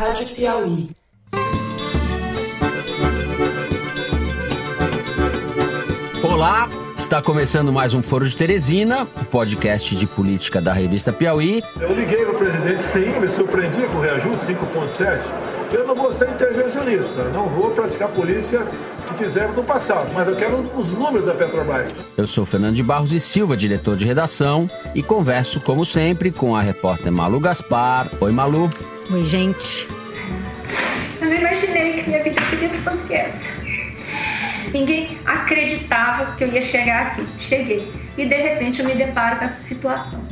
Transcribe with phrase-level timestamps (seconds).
[0.00, 0.88] Rádio Piauí.
[6.22, 11.62] Olá, está começando mais um Foro de Teresina, o podcast de política da revista Piauí.
[11.78, 15.30] Eu liguei para o presidente sim, me surpreendi com o reajuste 5,7.
[15.70, 18.66] Eu não vou ser intervencionista, não vou praticar política
[19.06, 21.92] que fizeram no passado, mas eu quero os números da Petrobras.
[22.16, 26.56] Eu sou Fernando de Barros e Silva, diretor de redação, e converso, como sempre, com
[26.56, 28.10] a repórter Malu Gaspar.
[28.18, 28.70] Oi, Malu.
[29.12, 29.88] Oi, gente.
[31.20, 33.40] Eu não imaginei que minha vida teria fosse essa.
[34.72, 37.26] Ninguém acreditava que eu ia chegar aqui.
[37.40, 37.90] Cheguei.
[38.16, 40.22] E de repente eu me deparo com essa situação.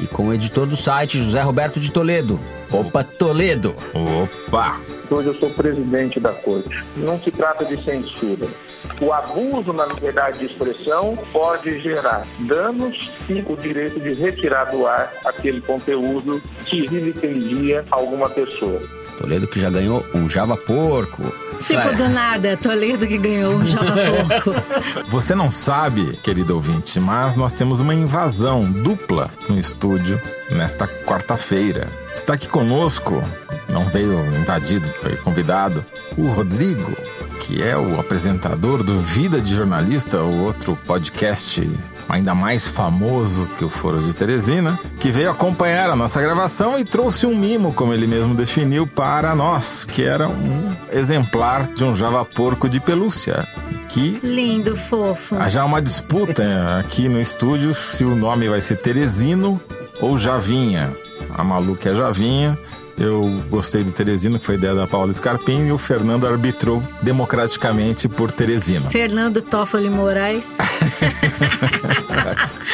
[0.00, 2.40] E com o editor do site, José Roberto de Toledo.
[2.70, 3.74] Opa, Toledo!
[3.92, 4.80] Opa!
[5.10, 6.82] Hoje eu sou presidente da corte.
[6.96, 8.48] Não se trata de censura.
[9.00, 14.86] O abuso na liberdade de expressão pode gerar danos e o direito de retirar do
[14.86, 18.80] ar aquele conteúdo que vilipendia alguma pessoa.
[19.18, 21.22] Toledo que já ganhou um Java Porco.
[21.58, 21.94] Tipo Vai.
[21.94, 23.92] do nada, Toledo que ganhou um Java
[24.40, 24.54] Porco.
[25.08, 30.18] Você não sabe, querido ouvinte, mas nós temos uma invasão dupla no estúdio
[30.50, 31.86] nesta quarta-feira.
[32.14, 33.22] Está aqui conosco,
[33.68, 35.84] não veio invadido, foi convidado,
[36.16, 36.90] o Rodrigo,
[37.40, 41.68] que é o apresentador do Vida de Jornalista, o outro podcast
[42.08, 46.84] ainda mais famoso que o Foro de Teresina, que veio acompanhar a nossa gravação e
[46.84, 51.96] trouxe um mimo, como ele mesmo definiu, para nós, que era um exemplar de um
[51.96, 53.46] Java Porco de pelúcia.
[53.88, 55.36] Que Lindo, fofo.
[55.36, 56.44] Há já uma disputa
[56.78, 59.60] aqui no estúdio se o nome vai ser Teresino
[60.00, 60.92] ou Javinha.
[61.34, 62.58] A Malu que é Javinha.
[63.00, 68.06] Eu gostei do Teresino, que foi ideia da Paula Scarpim, e o Fernando arbitrou democraticamente
[68.06, 68.90] por Teresino.
[68.90, 70.48] Fernando Toffoli Moraes.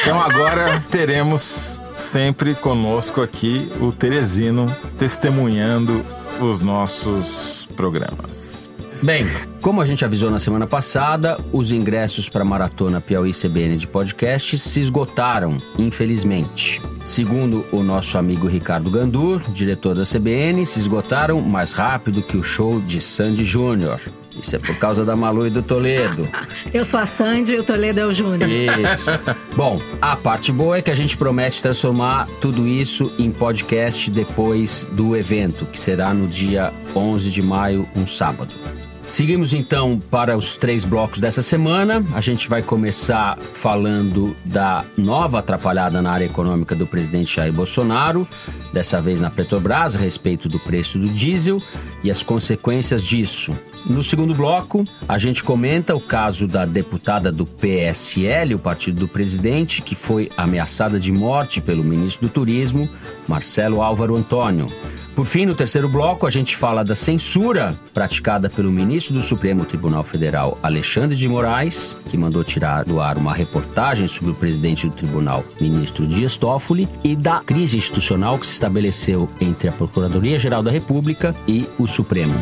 [0.01, 6.05] Então agora teremos sempre conosco aqui o Teresino testemunhando
[6.39, 8.56] os nossos programas.
[9.01, 9.25] Bem,
[9.61, 13.87] como a gente avisou na semana passada, os ingressos para a maratona Piauí CBN de
[13.87, 16.81] podcast se esgotaram, infelizmente.
[17.05, 22.43] Segundo o nosso amigo Ricardo Gandur, diretor da CBN, se esgotaram mais rápido que o
[22.43, 23.99] show de Sandy Júnior.
[24.41, 26.27] Isso é por causa da Malu e do Toledo.
[26.73, 28.49] Eu sou a Sandy e o Toledo é o Júnior.
[28.49, 29.09] Isso.
[29.55, 34.87] Bom, a parte boa é que a gente promete transformar tudo isso em podcast depois
[34.91, 38.53] do evento, que será no dia 11 de maio, um sábado.
[39.07, 42.03] Seguimos então para os três blocos dessa semana.
[42.13, 48.27] A gente vai começar falando da nova atrapalhada na área econômica do presidente Jair Bolsonaro,
[48.73, 51.61] dessa vez na Petrobras, a respeito do preço do diesel
[52.03, 53.57] e as consequências disso.
[53.89, 59.07] No segundo bloco, a gente comenta o caso da deputada do PSL, o partido do
[59.07, 62.89] presidente, que foi ameaçada de morte pelo ministro do Turismo,
[63.27, 64.67] Marcelo Álvaro Antônio.
[65.15, 69.65] Por fim, no terceiro bloco, a gente fala da censura praticada pelo ministro do Supremo
[69.65, 74.85] Tribunal Federal, Alexandre de Moraes, que mandou tirar do ar uma reportagem sobre o presidente
[74.85, 80.61] do tribunal, ministro Dias Toffoli, e da crise institucional que se estabeleceu entre a Procuradoria-Geral
[80.61, 82.35] da República e o Supremo.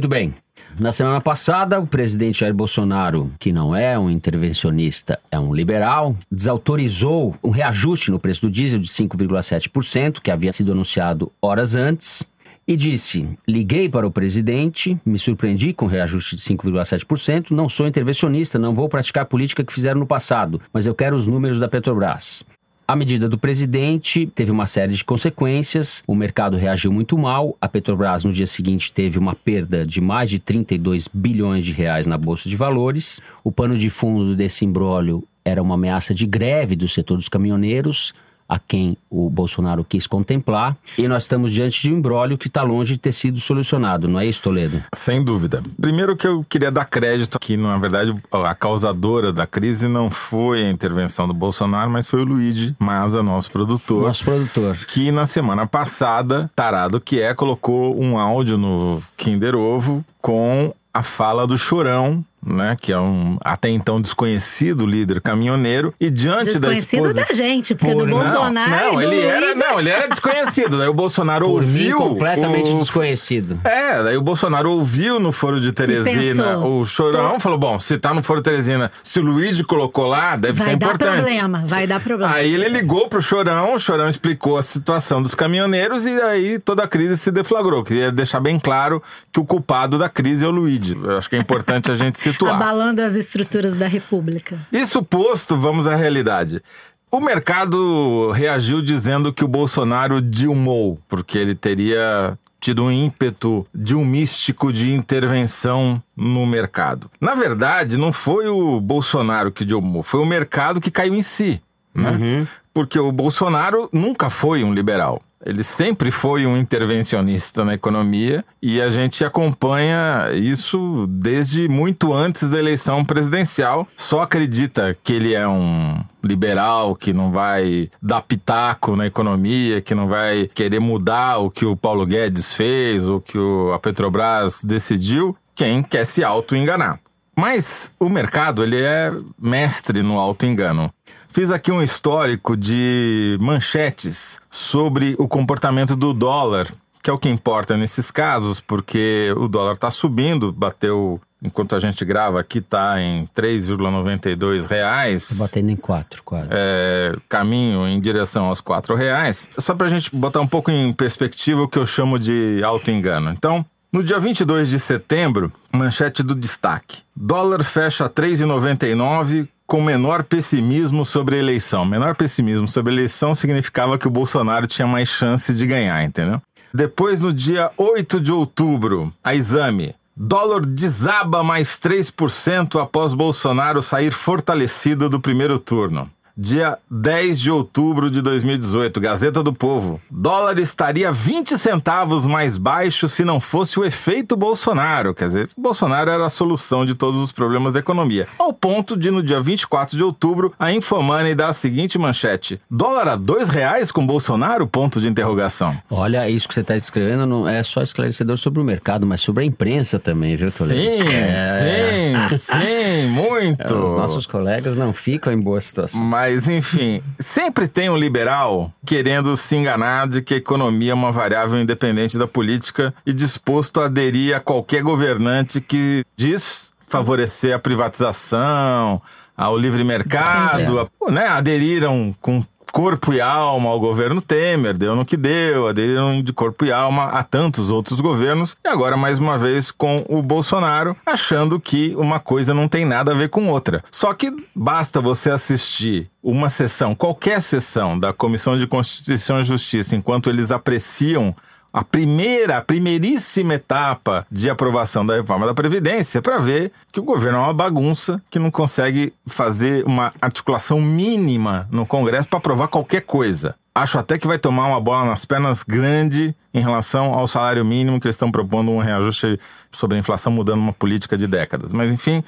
[0.00, 0.32] Muito bem.
[0.78, 6.16] Na semana passada, o presidente Jair Bolsonaro, que não é um intervencionista, é um liberal,
[6.32, 12.22] desautorizou um reajuste no preço do diesel de 5,7%, que havia sido anunciado horas antes,
[12.66, 17.86] e disse: Liguei para o presidente, me surpreendi com o reajuste de 5,7%, não sou
[17.86, 21.68] intervencionista, não vou praticar política que fizeram no passado, mas eu quero os números da
[21.68, 22.42] Petrobras.
[22.90, 27.68] A medida do presidente teve uma série de consequências, o mercado reagiu muito mal, a
[27.68, 32.18] Petrobras no dia seguinte teve uma perda de mais de 32 bilhões de reais na
[32.18, 33.20] bolsa de valores.
[33.44, 38.12] O pano de fundo desse imbróglio era uma ameaça de greve do setor dos caminhoneiros,
[38.50, 42.64] a quem o Bolsonaro quis contemplar, e nós estamos diante de um imbróglio que está
[42.64, 44.82] longe de ter sido solucionado, não é isso, Toledo?
[44.92, 45.62] Sem dúvida.
[45.80, 50.64] Primeiro que eu queria dar crédito que, na verdade, a causadora da crise não foi
[50.64, 54.02] a intervenção do Bolsonaro, mas foi o Luigi Maza, nosso produtor.
[54.02, 54.76] Nosso produtor.
[54.88, 61.02] Que na semana passada, tarado que é, colocou um áudio no Kinder Ovo com a
[61.02, 66.70] fala do Chorão, né, que é um até então desconhecido líder caminhoneiro e diante da
[66.70, 69.90] Desconhecido exposição da gente, porque Por- do Bolsonaro não, e do ele era, não, ele
[69.90, 70.78] era desconhecido.
[70.78, 73.58] Daí o Bolsonaro Por mim, ouviu completamente o- desconhecido.
[73.64, 77.78] é, daí o Bolsonaro ouviu no Foro de Teresina pensou, o Chorão, tô- falou: bom,
[77.78, 80.86] se tá no Foro de Teresina, se o Luigi colocou lá, deve ser Vai dar
[80.86, 81.14] importante.
[81.16, 82.34] problema, vai dar problema.
[82.34, 86.84] Aí ele ligou pro Chorão, o Chorão explicou a situação dos caminhoneiros e aí toda
[86.84, 87.84] a crise se deflagrou.
[87.84, 89.02] Queria deixar bem claro
[89.32, 90.96] que o culpado da crise é o Luigi.
[91.02, 92.54] Eu acho que é importante a gente situar.
[92.54, 94.58] Abalando as estruturas da República.
[94.72, 96.62] Isso posto, vamos à realidade.
[97.10, 103.96] O mercado reagiu dizendo que o Bolsonaro dilmou, porque ele teria tido um ímpeto de
[103.96, 107.10] um místico de intervenção no mercado.
[107.20, 111.60] Na verdade, não foi o Bolsonaro que dilmou, foi o mercado que caiu em si.
[111.92, 112.46] Né?
[112.72, 115.20] Porque o Bolsonaro nunca foi um liberal.
[115.44, 122.50] Ele sempre foi um intervencionista na economia e a gente acompanha isso desde muito antes
[122.50, 123.88] da eleição presidencial.
[123.96, 129.94] Só acredita que ele é um liberal, que não vai dar pitaco na economia, que
[129.94, 134.62] não vai querer mudar o que o Paulo Guedes fez ou que o, a Petrobras
[134.62, 137.00] decidiu, quem quer se auto-enganar.
[137.34, 139.10] Mas o mercado, ele é
[139.40, 140.92] mestre no auto-engano.
[141.30, 146.66] Fiz aqui um histórico de manchetes sobre o comportamento do dólar,
[147.02, 151.80] que é o que importa nesses casos, porque o dólar está subindo, bateu, enquanto a
[151.80, 155.36] gente grava aqui, está em 3,92 reais.
[155.38, 156.48] Batendo em quatro, quase.
[156.50, 159.48] É, caminho em direção aos quatro reais.
[159.56, 163.30] Só para a gente botar um pouco em perspectiva o que eu chamo de auto-engano.
[163.30, 167.02] Então, no dia 22 de setembro, manchete do destaque.
[167.14, 171.84] Dólar fecha 3,99 com menor pessimismo sobre a eleição.
[171.84, 176.42] Menor pessimismo sobre a eleição significava que o Bolsonaro tinha mais chance de ganhar, entendeu?
[176.74, 179.94] Depois, no dia 8 de outubro, a exame.
[180.16, 186.10] Dólar desaba mais 3% após Bolsonaro sair fortalecido do primeiro turno.
[186.42, 190.00] Dia 10 de outubro de 2018, Gazeta do Povo.
[190.10, 195.12] Dólar estaria 20 centavos mais baixo se não fosse o efeito Bolsonaro.
[195.12, 198.26] Quer dizer, Bolsonaro era a solução de todos os problemas da economia.
[198.38, 203.08] Ao ponto de, no dia 24 de outubro, a Infomoney dar a seguinte manchete: Dólar
[203.08, 204.66] a dois reais com Bolsonaro?
[204.66, 205.76] Ponto de interrogação.
[205.90, 209.42] Olha, isso que você está descrevendo não é só esclarecedor sobre o mercado, mas sobre
[209.42, 210.80] a imprensa também, viu, Toledo?
[210.80, 212.28] Sim, É.
[212.30, 213.74] sim, sim, muito.
[213.74, 216.02] Os nossos colegas não ficam em boa situação.
[216.02, 221.12] Mas, enfim, sempre tem um liberal querendo se enganar de que a economia é uma
[221.12, 227.58] variável independente da política e disposto a aderir a qualquer governante que diz favorecer a
[227.58, 229.00] privatização,
[229.36, 231.26] ao livre mercado, a- né?
[231.28, 236.64] aderiram com corpo e alma ao governo Temer, deu no que deu, aderiram de corpo
[236.64, 241.60] e alma a tantos outros governos, e agora mais uma vez com o Bolsonaro, achando
[241.60, 243.82] que uma coisa não tem nada a ver com outra.
[243.90, 249.96] Só que basta você assistir uma sessão, qualquer sessão da Comissão de Constituição e Justiça,
[249.96, 251.34] enquanto eles apreciam
[251.72, 257.02] a primeira, a primeiríssima etapa de aprovação da reforma da Previdência para ver que o
[257.02, 262.68] governo é uma bagunça, que não consegue fazer uma articulação mínima no Congresso para aprovar
[262.68, 263.54] qualquer coisa.
[263.72, 268.00] Acho até que vai tomar uma bola nas pernas grande em relação ao salário mínimo
[268.00, 269.38] que eles estão propondo um reajuste
[269.70, 271.72] sobre a inflação, mudando uma política de décadas.
[271.72, 272.24] Mas, enfim,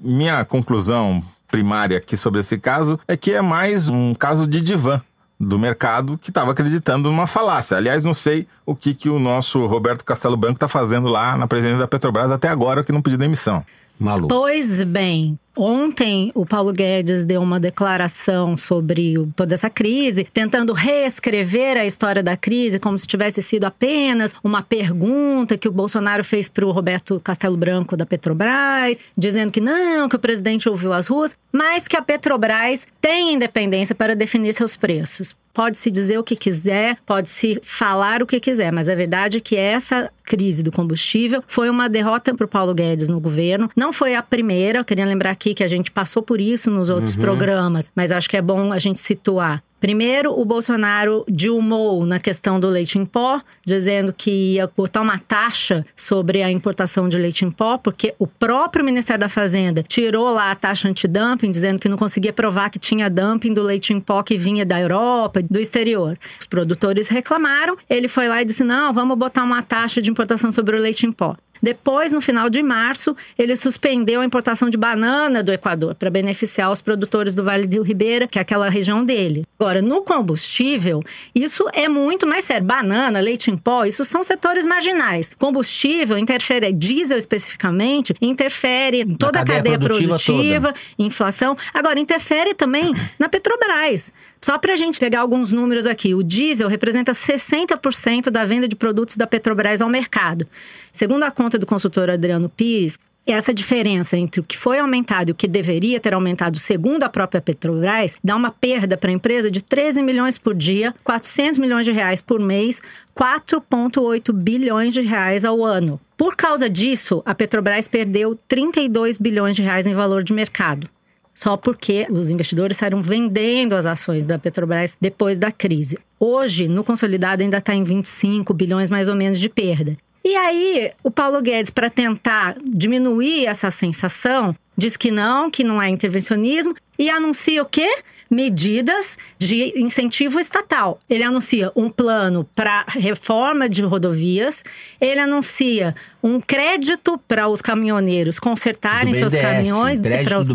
[0.00, 5.02] minha conclusão primária aqui sobre esse caso é que é mais um caso de divã
[5.38, 7.76] do mercado que estava acreditando numa falácia.
[7.76, 11.46] Aliás, não sei o que, que o nosso Roberto Castelo Branco está fazendo lá na
[11.46, 13.64] presidência da Petrobras até agora, que não pediu demissão.
[13.98, 14.28] Maluco.
[14.28, 21.76] Pois bem, ontem o Paulo Guedes deu uma declaração sobre toda essa crise, tentando reescrever
[21.76, 26.48] a história da crise como se tivesse sido apenas uma pergunta que o Bolsonaro fez
[26.48, 31.06] para o Roberto Castelo Branco da Petrobras, dizendo que não, que o presidente ouviu as
[31.06, 35.34] ruas, mas que a Petrobras tem independência para definir seus preços.
[35.54, 39.56] Pode-se dizer o que quiser, pode-se falar o que quiser, mas a verdade é que
[39.56, 43.70] essa crise do combustível foi uma derrota para o Paulo Guedes no governo.
[43.76, 46.90] Não foi a primeira, eu queria lembrar aqui que a gente passou por isso nos
[46.90, 49.62] outros programas, mas acho que é bom a gente situar.
[49.84, 55.18] Primeiro, o Bolsonaro dilmou na questão do leite em pó, dizendo que ia botar uma
[55.18, 60.30] taxa sobre a importação de leite em pó, porque o próprio Ministério da Fazenda tirou
[60.30, 64.00] lá a taxa antidumping, dizendo que não conseguia provar que tinha dumping do leite em
[64.00, 66.18] pó que vinha da Europa, do exterior.
[66.40, 70.50] Os produtores reclamaram, ele foi lá e disse: não, vamos botar uma taxa de importação
[70.50, 71.36] sobre o leite em pó.
[71.62, 76.70] Depois, no final de março, ele suspendeu a importação de banana do Equador para beneficiar
[76.70, 79.44] os produtores do Vale do Ribeira, que é aquela região dele.
[79.58, 81.02] Agora, no combustível,
[81.34, 82.64] isso é muito mais sério.
[82.66, 85.30] Banana, leite em pó, isso são setores marginais.
[85.38, 91.56] Combustível interfere, diesel especificamente, interfere em toda a cadeia cadeia produtiva produtiva, inflação.
[91.72, 94.12] Agora, interfere também na Petrobras.
[94.44, 98.76] Só para a gente pegar alguns números aqui, o diesel representa 60% da venda de
[98.76, 100.46] produtos da Petrobras ao mercado.
[100.92, 105.32] Segundo a conta do consultor Adriano Pires, essa diferença entre o que foi aumentado e
[105.32, 109.50] o que deveria ter aumentado, segundo a própria Petrobras, dá uma perda para a empresa
[109.50, 112.82] de 13 milhões por dia, 400 milhões de reais por mês,
[113.16, 115.98] 4,8 bilhões de reais ao ano.
[116.18, 120.86] Por causa disso, a Petrobras perdeu 32 bilhões de reais em valor de mercado.
[121.34, 125.98] Só porque os investidores saíram vendendo as ações da Petrobras depois da crise.
[126.18, 129.96] Hoje, no consolidado, ainda está em 25 bilhões mais ou menos de perda.
[130.24, 135.82] E aí, o Paulo Guedes, para tentar diminuir essa sensação, diz que não, que não
[135.82, 137.94] é intervencionismo e anuncia o quê?
[138.34, 140.98] Medidas de incentivo estatal.
[141.08, 144.64] Ele anuncia um plano para reforma de rodovias,
[145.00, 150.48] ele anuncia um crédito para os caminhoneiros consertarem BNDES, seus caminhões, para os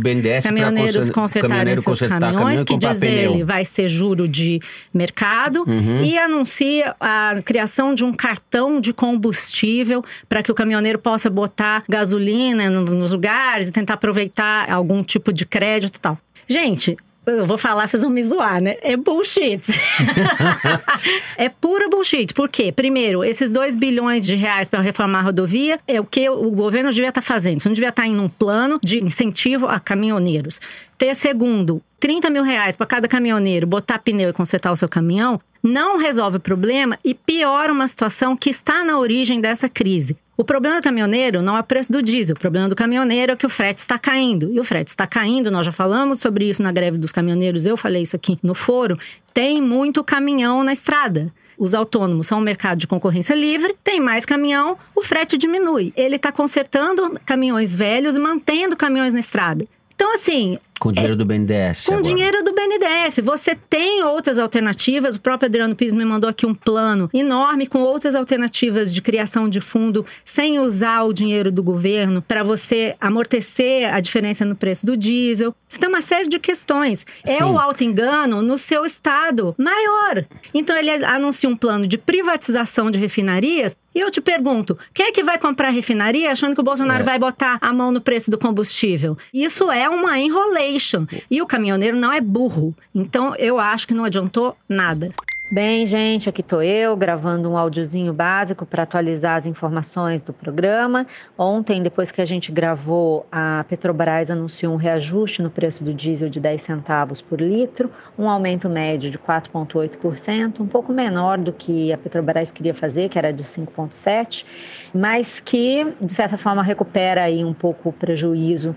[0.43, 3.33] caminhoneiros consertarem seus caminhões, que diz pneu.
[3.33, 4.59] ele vai ser juro de
[4.93, 6.01] mercado, uhum.
[6.01, 11.83] e anuncia a criação de um cartão de combustível para que o caminhoneiro possa botar
[11.87, 16.17] gasolina nos lugares e tentar aproveitar algum tipo de crédito e tal.
[16.47, 16.97] Gente,
[17.29, 18.77] eu vou falar, vocês vão me zoar, né?
[18.81, 19.61] É bullshit.
[21.37, 22.33] é pura bullshit.
[22.33, 22.71] Por quê?
[22.71, 26.89] Primeiro, esses 2 bilhões de reais para reformar a rodovia é o que o governo
[26.89, 27.59] devia estar tá fazendo.
[27.59, 30.59] Isso não devia estar tá em um plano de incentivo a caminhoneiros.
[30.97, 35.39] Ter segundo, 30 mil reais para cada caminhoneiro botar pneu e consertar o seu caminhão,
[35.61, 40.17] não resolve o problema e piora uma situação que está na origem dessa crise.
[40.39, 43.35] O problema do caminhoneiro não é o preço do diesel, o problema do caminhoneiro é
[43.35, 44.49] que o frete está caindo.
[44.53, 47.75] E o frete está caindo, nós já falamos sobre isso na greve dos caminhoneiros, eu
[47.75, 48.97] falei isso aqui no foro.
[49.33, 51.29] Tem muito caminhão na estrada.
[51.57, 55.91] Os autônomos são um mercado de concorrência livre, tem mais caminhão, o frete diminui.
[55.93, 59.67] Ele está consertando caminhões velhos e mantendo caminhões na estrada.
[59.93, 61.85] Então, assim, com dinheiro do BNDES.
[61.85, 62.07] Com agora.
[62.07, 63.19] dinheiro do BNDES.
[63.23, 65.15] Você tem outras alternativas.
[65.15, 69.49] O próprio Adriano Pires me mandou aqui um plano enorme com outras alternativas de criação
[69.49, 74.85] de fundo sem usar o dinheiro do governo para você amortecer a diferença no preço
[74.85, 75.53] do diesel.
[75.67, 77.05] Você tem uma série de questões.
[77.27, 77.43] É Sim.
[77.43, 80.25] É o auto-engano no seu estado maior.
[80.53, 85.11] Então ele anuncia um plano de privatização de refinarias e eu te pergunto, quem é
[85.11, 87.03] que vai comprar refinaria achando que o Bolsonaro é.
[87.03, 89.17] vai botar a mão no preço do combustível?
[89.33, 90.19] Isso é uma
[90.69, 91.05] enrolation.
[91.29, 92.75] E o caminhoneiro não é burro.
[92.93, 95.11] Então eu acho que não adiantou nada.
[95.51, 101.07] Bem, gente, aqui estou eu gravando um áudiozinho básico para atualizar as informações do programa.
[101.35, 106.29] Ontem, depois que a gente gravou, a Petrobras anunciou um reajuste no preço do diesel
[106.29, 111.91] de 10 centavos por litro, um aumento médio de 4,8%, um pouco menor do que
[111.91, 114.45] a Petrobras queria fazer, que era de 5,7%,
[114.93, 118.75] mas que, de certa forma, recupera aí um pouco o prejuízo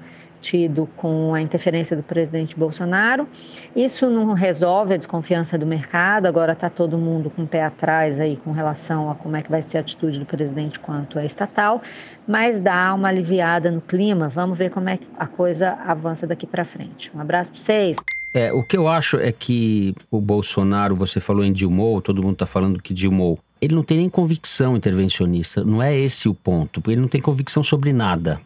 [0.97, 3.29] com a interferência do presidente Bolsonaro.
[3.75, 8.21] Isso não resolve a desconfiança do mercado, agora está todo mundo com o pé atrás
[8.21, 11.25] aí com relação a como é que vai ser a atitude do presidente quanto é
[11.25, 11.81] estatal,
[12.27, 14.29] mas dá uma aliviada no clima.
[14.29, 17.11] Vamos ver como é que a coisa avança daqui para frente.
[17.15, 17.97] Um abraço para vocês.
[18.35, 22.33] É, o que eu acho é que o Bolsonaro, você falou em Dilma, todo mundo
[22.33, 26.83] está falando que Dilma, ele não tem nem convicção intervencionista, não é esse o ponto,
[26.91, 28.41] ele não tem convicção sobre nada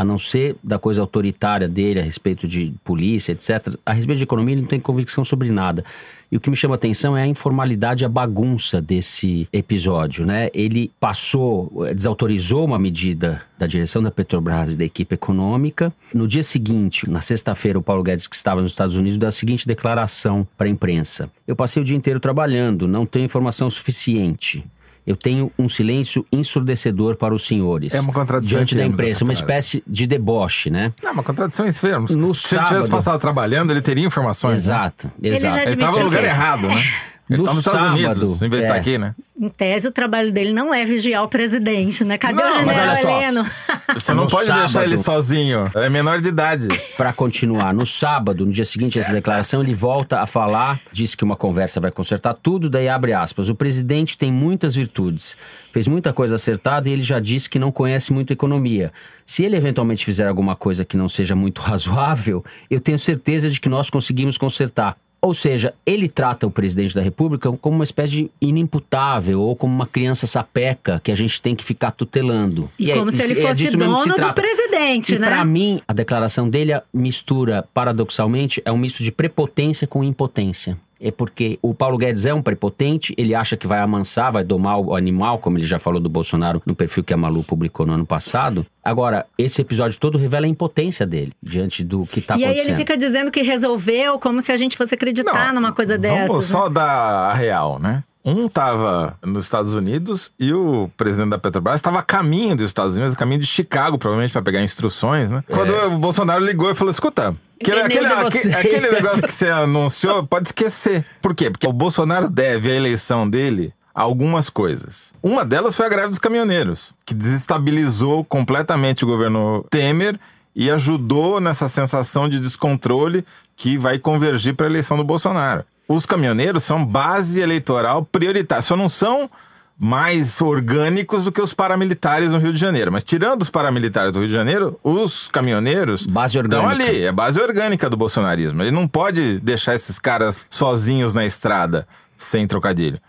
[0.00, 3.74] a não ser da coisa autoritária dele a respeito de polícia, etc.
[3.84, 5.84] A respeito de economia, ele não tem convicção sobre nada.
[6.32, 10.48] E o que me chama a atenção é a informalidade, a bagunça desse episódio, né?
[10.54, 15.92] Ele passou, desautorizou uma medida da direção da Petrobras e da equipe econômica.
[16.14, 19.32] No dia seguinte, na sexta-feira, o Paulo Guedes, que estava nos Estados Unidos, deu a
[19.32, 24.64] seguinte declaração para a imprensa: Eu passei o dia inteiro trabalhando, não tenho informação suficiente
[25.10, 27.92] eu tenho um silêncio ensurdecedor para os senhores.
[27.92, 28.58] É uma contradição.
[28.58, 30.92] Diante da imprensa, uma espécie de deboche, né?
[31.02, 32.14] Não, uma contradição em termos.
[32.14, 34.58] No Se sábado, ele tivesse passado trabalhando, ele teria informações.
[34.58, 35.30] Exato, né?
[35.30, 35.58] exato.
[35.58, 36.80] Ele estava no lugar errado, né?
[37.30, 38.80] Ele tá nos sábado, Estados Unidos, em vez de estar tá é.
[38.80, 39.14] aqui, né?
[39.40, 42.18] Em tese, o trabalho dele não é vigiar o presidente, né?
[42.18, 43.44] Cadê não, o general Heleno?
[43.94, 45.70] Você não pode sábado, deixar ele sozinho.
[45.76, 46.66] É menor de idade.
[46.98, 51.14] Para continuar, no sábado, no dia seguinte a essa declaração, ele volta a falar, diz
[51.14, 53.48] que uma conversa vai consertar tudo, daí abre aspas.
[53.48, 55.36] O presidente tem muitas virtudes,
[55.72, 58.92] fez muita coisa acertada e ele já disse que não conhece muito economia.
[59.24, 63.60] Se ele eventualmente fizer alguma coisa que não seja muito razoável, eu tenho certeza de
[63.60, 64.96] que nós conseguimos consertar.
[65.22, 69.74] Ou seja, ele trata o presidente da República como uma espécie de inimputável ou como
[69.74, 72.70] uma criança sapeca que a gente tem que ficar tutelando.
[72.78, 75.26] E, e como é, se ele é fosse é dono do presidente, e né?
[75.26, 81.10] Para mim, a declaração dele mistura, paradoxalmente, é um misto de prepotência com impotência é
[81.10, 84.94] porque o Paulo Guedes é um prepotente, ele acha que vai amansar, vai domar o
[84.94, 88.04] animal, como ele já falou do Bolsonaro no perfil que a Malu publicou no ano
[88.04, 88.66] passado.
[88.84, 92.56] Agora, esse episódio todo revela a impotência dele diante do que está acontecendo.
[92.56, 95.72] E aí ele fica dizendo que resolveu, como se a gente fosse acreditar Não, numa
[95.72, 96.26] coisa dessa.
[96.26, 98.04] Vamos só dar a real, né?
[98.24, 102.94] Um estava nos Estados Unidos e o presidente da Petrobras estava a caminho dos Estados
[102.94, 105.42] Unidos, a caminho de Chicago, provavelmente para pegar instruções, né?
[105.48, 107.34] Quando o Bolsonaro ligou e falou: escuta.
[107.60, 107.84] Aquele, É
[108.26, 111.04] aquele, aquele negócio que você anunciou, pode esquecer.
[111.20, 111.50] Por quê?
[111.50, 115.12] Porque o Bolsonaro deve a eleição dele a algumas coisas.
[115.22, 120.18] Uma delas foi a greve dos caminhoneiros, que desestabilizou completamente o governo Temer
[120.54, 123.24] e ajudou nessa sensação de descontrole
[123.56, 125.64] que vai convergir para a eleição do Bolsonaro.
[125.92, 129.28] Os caminhoneiros são base eleitoral prioritária, só não são
[129.76, 132.92] mais orgânicos do que os paramilitares no Rio de Janeiro.
[132.92, 137.40] Mas tirando os paramilitares do Rio de Janeiro, os caminhoneiros Base estão ali, é base
[137.40, 138.62] orgânica do bolsonarismo.
[138.62, 143.00] Ele não pode deixar esses caras sozinhos na estrada, sem trocadilho.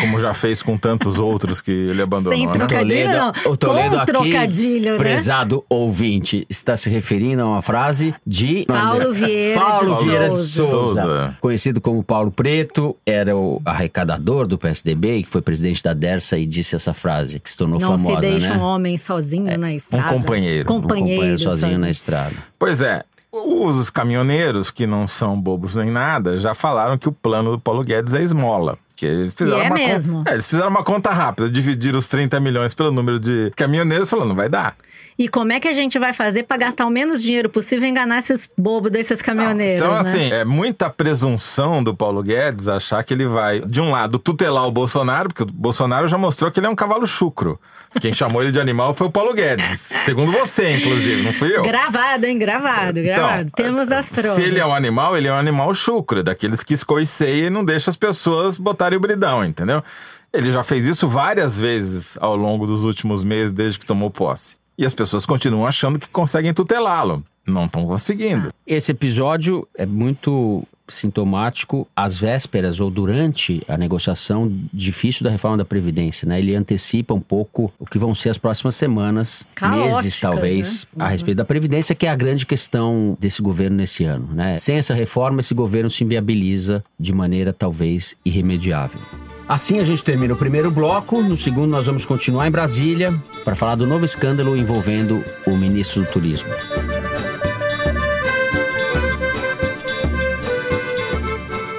[0.00, 2.36] Como já fez com tantos outros que ele abandonou.
[2.36, 2.52] Sem né?
[2.52, 3.08] trocadilho.
[3.12, 3.32] não.
[3.46, 4.98] o Toledo Com aqui, trocadilho, né?
[4.98, 10.36] prezado ouvinte, está se referindo a uma frase de Paulo Vieira Paulo de Vieira de
[10.36, 10.70] Souza.
[10.70, 11.36] Souza, Souza.
[11.40, 16.46] conhecido como Paulo Preto, era o arrecadador do PSDB, que foi presidente da Dersa e
[16.46, 18.56] disse essa frase, que se tornou Não famosa, se deixa né?
[18.56, 20.12] um homem sozinho na estrada.
[20.12, 20.72] companheiro.
[20.72, 22.32] Um Um Companheiro, companheiro sozinho na estrada.
[22.58, 23.02] Pois é.
[23.32, 27.82] Os caminhoneiros, que não são bobos nem nada, já falaram que o plano do Paulo
[27.84, 28.78] Guedes é esmola.
[28.96, 30.24] Que eles fizeram E é uma mesmo.
[30.26, 34.28] É, eles fizeram uma conta rápida, dividiram os 30 milhões pelo número de caminhoneiros, falando,
[34.28, 34.74] não vai dar.
[35.18, 37.90] E como é que a gente vai fazer pra gastar o menos dinheiro possível e
[37.90, 40.10] enganar esses bobos desses caminhoneiros, Então, né?
[40.10, 44.66] assim, é muita presunção do Paulo Guedes achar que ele vai, de um lado, tutelar
[44.66, 47.58] o Bolsonaro, porque o Bolsonaro já mostrou que ele é um cavalo chucro.
[47.98, 49.80] Quem chamou ele de animal foi o Paulo Guedes.
[50.04, 51.62] Segundo você, inclusive, não fui eu.
[51.62, 52.38] Gravado, hein?
[52.38, 53.50] Gravado, gravado.
[53.56, 54.34] Temos as provas.
[54.34, 57.64] Se ele é um animal, ele é um animal chucro, daqueles que escoiceia e não
[57.64, 59.82] deixa as pessoas botarem o bridão, entendeu?
[60.30, 64.56] Ele já fez isso várias vezes ao longo dos últimos meses, desde que tomou posse.
[64.78, 67.24] E as pessoas continuam achando que conseguem tutelá-lo.
[67.46, 68.52] Não estão conseguindo.
[68.66, 75.64] Esse episódio é muito sintomático às vésperas ou durante a negociação difícil da reforma da
[75.64, 76.38] Previdência, né?
[76.38, 81.04] Ele antecipa um pouco o que vão ser as próximas semanas, Caóticas, meses talvez, né?
[81.04, 84.58] a respeito da Previdência, que é a grande questão desse governo nesse ano, né?
[84.58, 89.00] Sem essa reforma, esse governo se inviabiliza de maneira talvez irremediável.
[89.48, 91.22] Assim a gente termina o primeiro bloco.
[91.22, 96.02] No segundo, nós vamos continuar em Brasília para falar do novo escândalo envolvendo o ministro
[96.02, 96.48] do Turismo.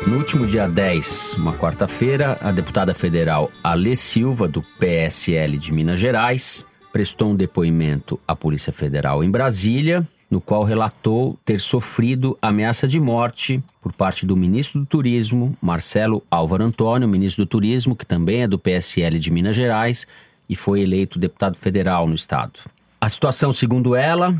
[0.05, 5.99] No último dia 10, uma quarta-feira, a deputada federal Alê Silva, do PSL de Minas
[5.99, 12.87] Gerais, prestou um depoimento à Polícia Federal em Brasília, no qual relatou ter sofrido ameaça
[12.87, 18.05] de morte por parte do ministro do Turismo, Marcelo Álvaro Antônio, ministro do Turismo, que
[18.05, 20.05] também é do PSL de Minas Gerais
[20.49, 22.59] e foi eleito deputado federal no estado.
[22.99, 24.35] A situação, segundo ela,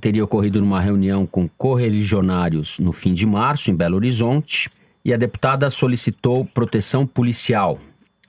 [0.00, 4.70] teria ocorrido numa reunião com correligionários no fim de março, em Belo Horizonte,
[5.04, 7.78] e a deputada solicitou proteção policial.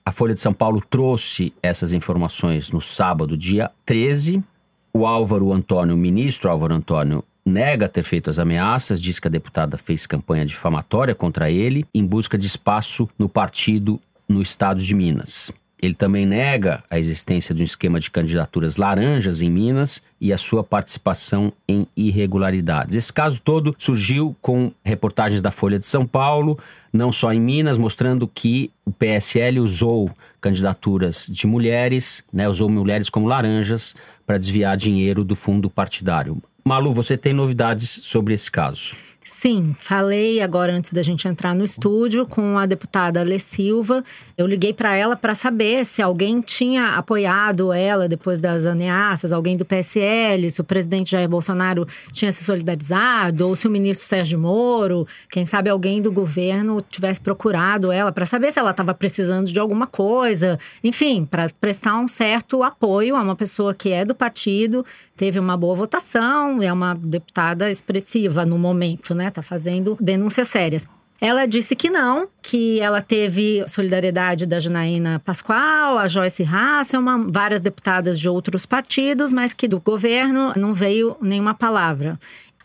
[0.05, 4.43] A Folha de São Paulo trouxe essas informações no sábado, dia 13.
[4.91, 9.77] O Álvaro Antônio, ministro Álvaro Antônio, nega ter feito as ameaças, diz que a deputada
[9.77, 15.51] fez campanha difamatória contra ele em busca de espaço no partido no estado de Minas.
[15.81, 20.37] Ele também nega a existência de um esquema de candidaturas laranjas em Minas e a
[20.37, 22.97] sua participação em irregularidades.
[22.97, 26.57] Esse caso todo surgiu com reportagens da Folha de São Paulo,
[26.91, 30.11] não só em Minas, mostrando que o PSL usou
[30.41, 33.95] candidaturas de mulheres, né, usou mulheres como laranjas
[34.27, 36.41] para desviar dinheiro do fundo partidário.
[36.63, 38.95] Malu, você tem novidades sobre esse caso?
[39.29, 44.03] Sim, falei agora antes da gente entrar no estúdio com a deputada Alê Silva.
[44.37, 49.55] Eu liguei para ela para saber se alguém tinha apoiado ela depois das ameaças, alguém
[49.55, 54.39] do PSL, se o presidente Jair Bolsonaro tinha se solidarizado, ou se o ministro Sérgio
[54.39, 59.51] Moro, quem sabe alguém do governo tivesse procurado ela para saber se ela estava precisando
[59.51, 60.59] de alguma coisa.
[60.83, 64.85] Enfim, para prestar um certo apoio a uma pessoa que é do partido,
[65.19, 69.29] teve uma boa votação, é uma deputada expressiva no momento, né?
[69.29, 70.87] Tá fazendo denúncias sérias.
[71.19, 77.59] Ela disse que não, que ela teve solidariedade da Janaína Pascoal, a Joyce Hasselman, várias
[77.59, 82.17] deputadas de outros partidos, mas que do governo não veio nenhuma palavra.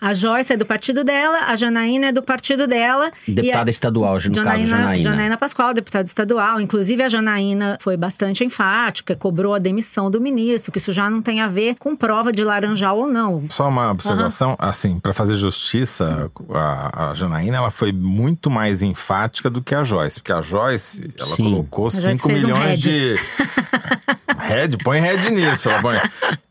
[0.05, 3.11] A Joyce é do partido dela, a Janaína é do partido dela.
[3.27, 3.73] Deputada e a...
[3.73, 5.03] estadual, no caso, Janaína.
[5.03, 6.61] Janaína Pascoal, deputada estadual.
[6.61, 11.23] Inclusive, a Janaína foi bastante enfática, cobrou a demissão do ministro, que isso já não
[11.23, 13.45] tem a ver com prova de laranjal ou não.
[13.49, 19.49] Só uma observação, assim, para fazer justiça, a, a, Janaína ela foi muito mais enfática
[19.49, 21.45] do que a Joyce, porque a Joyce ela Sim.
[21.45, 22.83] colocou A Joyce 5 fez um milhões head.
[22.83, 23.15] de.
[24.39, 25.69] Red, põe red nisso.
[25.71, 26.01] Ela põe.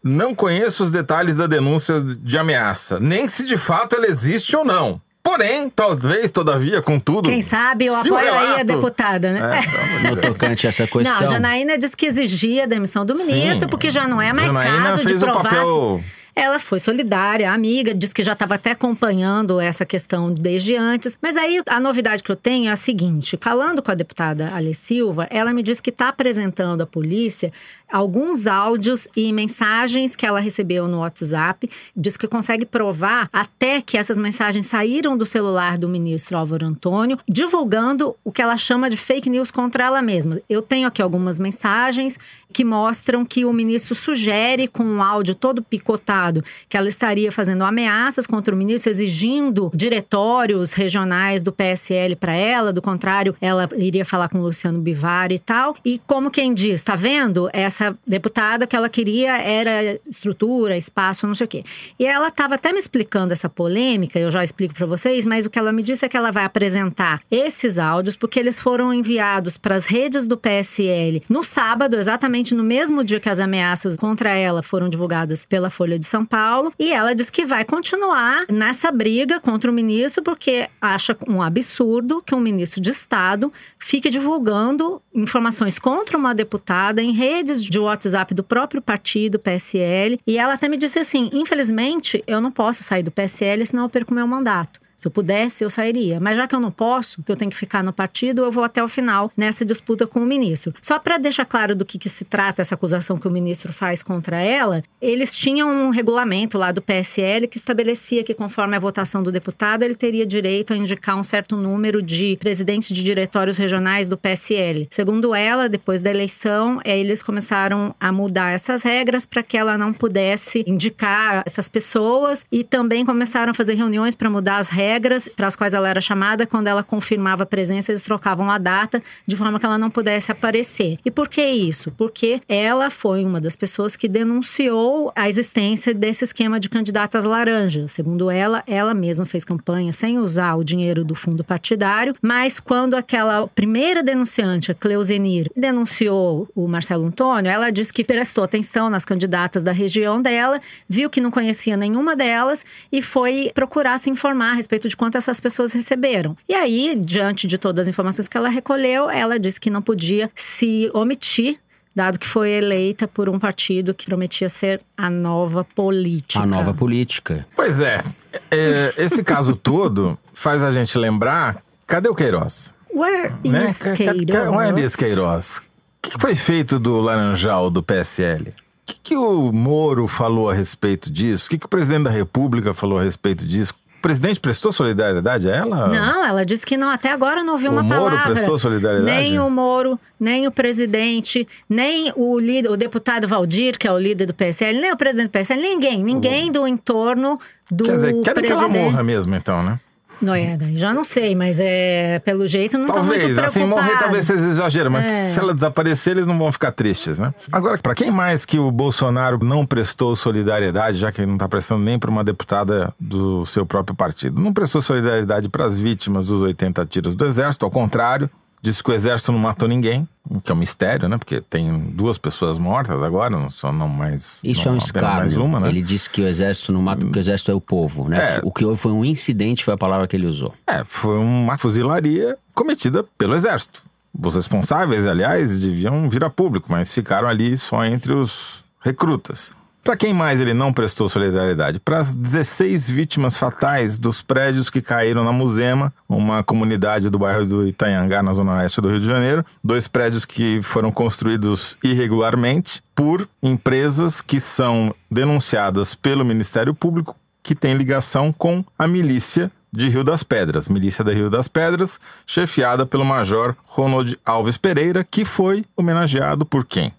[0.03, 4.63] Não conheço os detalhes da denúncia de ameaça, nem se de fato ela existe ou
[4.65, 5.01] não.
[5.23, 7.29] Porém, talvez, todavia, contudo.
[7.29, 9.59] Quem sabe eu o apoio aí a relato- deputada, né?
[9.59, 11.01] É, de No tocante a essa questão.
[11.13, 13.67] Não, a Janaína disse que exigia a demissão do ministro, Sim.
[13.67, 15.43] porque já não é mais Janaína caso de fez o provar.
[15.43, 20.75] papel- se- Ela foi solidária, amiga, disse que já estava até acompanhando essa questão desde
[20.75, 21.17] antes.
[21.21, 24.73] Mas aí a novidade que eu tenho é a seguinte: falando com a deputada Ale
[24.73, 27.51] Silva, ela me disse que está apresentando à polícia
[27.93, 31.69] alguns áudios e mensagens que ela recebeu no WhatsApp.
[31.95, 37.19] Diz que consegue provar até que essas mensagens saíram do celular do ministro Álvaro Antônio,
[37.29, 40.41] divulgando o que ela chama de fake news contra ela mesma.
[40.49, 42.17] Eu tenho aqui algumas mensagens
[42.51, 47.63] que mostram que o ministro sugere, com um áudio todo picotado, que ela estaria fazendo
[47.63, 52.73] ameaças contra o ministro, exigindo diretórios regionais do PSL para ela.
[52.73, 55.75] Do contrário, ela iria falar com o Luciano Bivar e tal.
[55.85, 57.49] E como quem diz, tá vendo?
[57.53, 61.63] Essa deputada que ela queria era estrutura, espaço, não sei o quê.
[61.99, 65.49] E ela estava até me explicando essa polêmica, eu já explico para vocês, mas o
[65.49, 69.57] que ela me disse é que ela vai apresentar esses áudios porque eles foram enviados
[69.57, 74.35] para as redes do PSL no sábado, exatamente no mesmo dia que as ameaças contra
[74.35, 76.73] ela foram divulgadas pela Folha de São Paulo.
[76.77, 82.21] E ela diz que vai continuar nessa briga contra o ministro porque acha um absurdo
[82.21, 88.33] que um ministro de Estado fique divulgando informações contra uma deputada em redes de WhatsApp
[88.33, 90.19] do próprio partido, PSL.
[90.25, 93.89] E ela até me disse assim: infelizmente, eu não posso sair do PSL, senão eu
[93.89, 94.82] perco meu mandato.
[95.03, 96.17] Se eu pudesse, eu sairia.
[96.17, 98.63] Mas já que eu não posso, que eu tenho que ficar no partido, eu vou
[98.63, 100.73] até o final nessa disputa com o ministro.
[100.81, 104.01] Só para deixar claro do que, que se trata essa acusação que o ministro faz
[104.01, 109.21] contra ela, eles tinham um regulamento lá do PSL que estabelecia que, conforme a votação
[109.21, 114.07] do deputado, ele teria direito a indicar um certo número de presidentes de diretórios regionais
[114.07, 114.87] do PSL.
[114.89, 119.77] Segundo ela, depois da eleição, eh, eles começaram a mudar essas regras para que ela
[119.77, 124.92] não pudesse indicar essas pessoas e também começaram a fazer reuniões para mudar as regras
[125.35, 126.45] para as quais ela era chamada.
[126.45, 130.31] Quando ela confirmava a presença, eles trocavam a data de forma que ela não pudesse
[130.31, 130.97] aparecer.
[131.05, 131.91] E por que isso?
[131.91, 137.91] Porque ela foi uma das pessoas que denunciou a existência desse esquema de candidatas laranjas.
[137.91, 142.95] Segundo ela, ela mesma fez campanha sem usar o dinheiro do fundo partidário, mas quando
[142.95, 149.05] aquela primeira denunciante, a Cleusenir, denunciou o Marcelo Antônio, ela disse que prestou atenção nas
[149.05, 154.51] candidatas da região dela, viu que não conhecia nenhuma delas e foi procurar se informar
[154.51, 156.35] a respeito de quanto essas pessoas receberam.
[156.47, 160.29] E aí, diante de todas as informações que ela recolheu, ela disse que não podia
[160.35, 161.59] se omitir
[161.95, 166.41] dado que foi eleita por um partido que prometia ser a nova política.
[166.41, 167.45] A nova política.
[167.55, 168.03] Pois é,
[168.49, 171.61] é, esse caso todo faz a gente lembrar.
[171.85, 172.73] Cadê o Queiroz?
[172.93, 173.67] Where Né?
[173.67, 174.49] is Queiroz?
[174.49, 175.57] Where is Queiroz?
[175.57, 175.61] O
[176.01, 178.49] que que foi feito do Laranjal do PSL?
[178.49, 178.53] O
[178.85, 181.45] que, que o Moro falou a respeito disso?
[181.45, 183.73] O que, que o presidente da República falou a respeito disso?
[184.03, 185.87] O presidente prestou solidariedade a ela?
[185.87, 188.33] Não, ela disse que não, até agora não ouviu O uma Moro palavra.
[188.33, 189.09] prestou solidariedade?
[189.21, 193.97] Nem o Moro, nem o presidente, nem o líder, o deputado Valdir, que é o
[193.97, 197.39] líder do PSL, nem o presidente do PSL, ninguém, ninguém do entorno
[197.71, 198.83] do Quer dizer, querem que ela presidente.
[198.91, 199.79] morra mesmo, então, né?
[200.21, 203.65] Não é, daí já não sei, mas é pelo jeito não tá muito Talvez, assim,
[203.65, 205.31] morrer talvez seja exagero, mas É.
[205.31, 207.33] se ela desaparecer, eles não vão ficar tristes, né?
[207.51, 211.47] Agora, pra quem mais que o Bolsonaro não prestou solidariedade, já que ele não tá
[211.49, 214.39] prestando nem pra uma deputada do seu próprio partido?
[214.39, 218.29] Não prestou solidariedade pras vítimas dos 80 tiros do Exército, ao contrário,
[218.63, 220.07] disse que o Exército não matou ninguém,
[220.41, 221.17] que é um mistério, né?
[221.17, 224.39] Porque tem duas pessoas mortas agora, não só não mais.
[224.41, 225.43] Isso não, é um escárnio.
[225.43, 225.67] Uma, né?
[225.67, 228.37] Ele disse que o exército não mata porque o exército é o povo, né?
[228.37, 228.41] É.
[228.41, 230.53] O que houve foi um incidente, foi a palavra que ele usou.
[230.65, 233.83] É, foi uma fuzilaria cometida pelo Exército.
[234.17, 239.51] Os responsáveis, aliás, deviam vir a público, mas ficaram ali só entre os recrutas.
[239.83, 241.77] Para quem mais ele não prestou solidariedade?
[241.77, 247.45] Para as 16 vítimas fatais dos prédios que caíram na Muzema, uma comunidade do bairro
[247.45, 249.45] do Itanhangá, na zona oeste do Rio de Janeiro.
[249.61, 257.53] Dois prédios que foram construídos irregularmente por empresas que são denunciadas pelo Ministério Público que
[257.53, 262.85] tem ligação com a milícia de Rio das Pedras, milícia da Rio das Pedras, chefiada
[262.85, 266.93] pelo Major Ronald Alves Pereira, que foi homenageado por quem?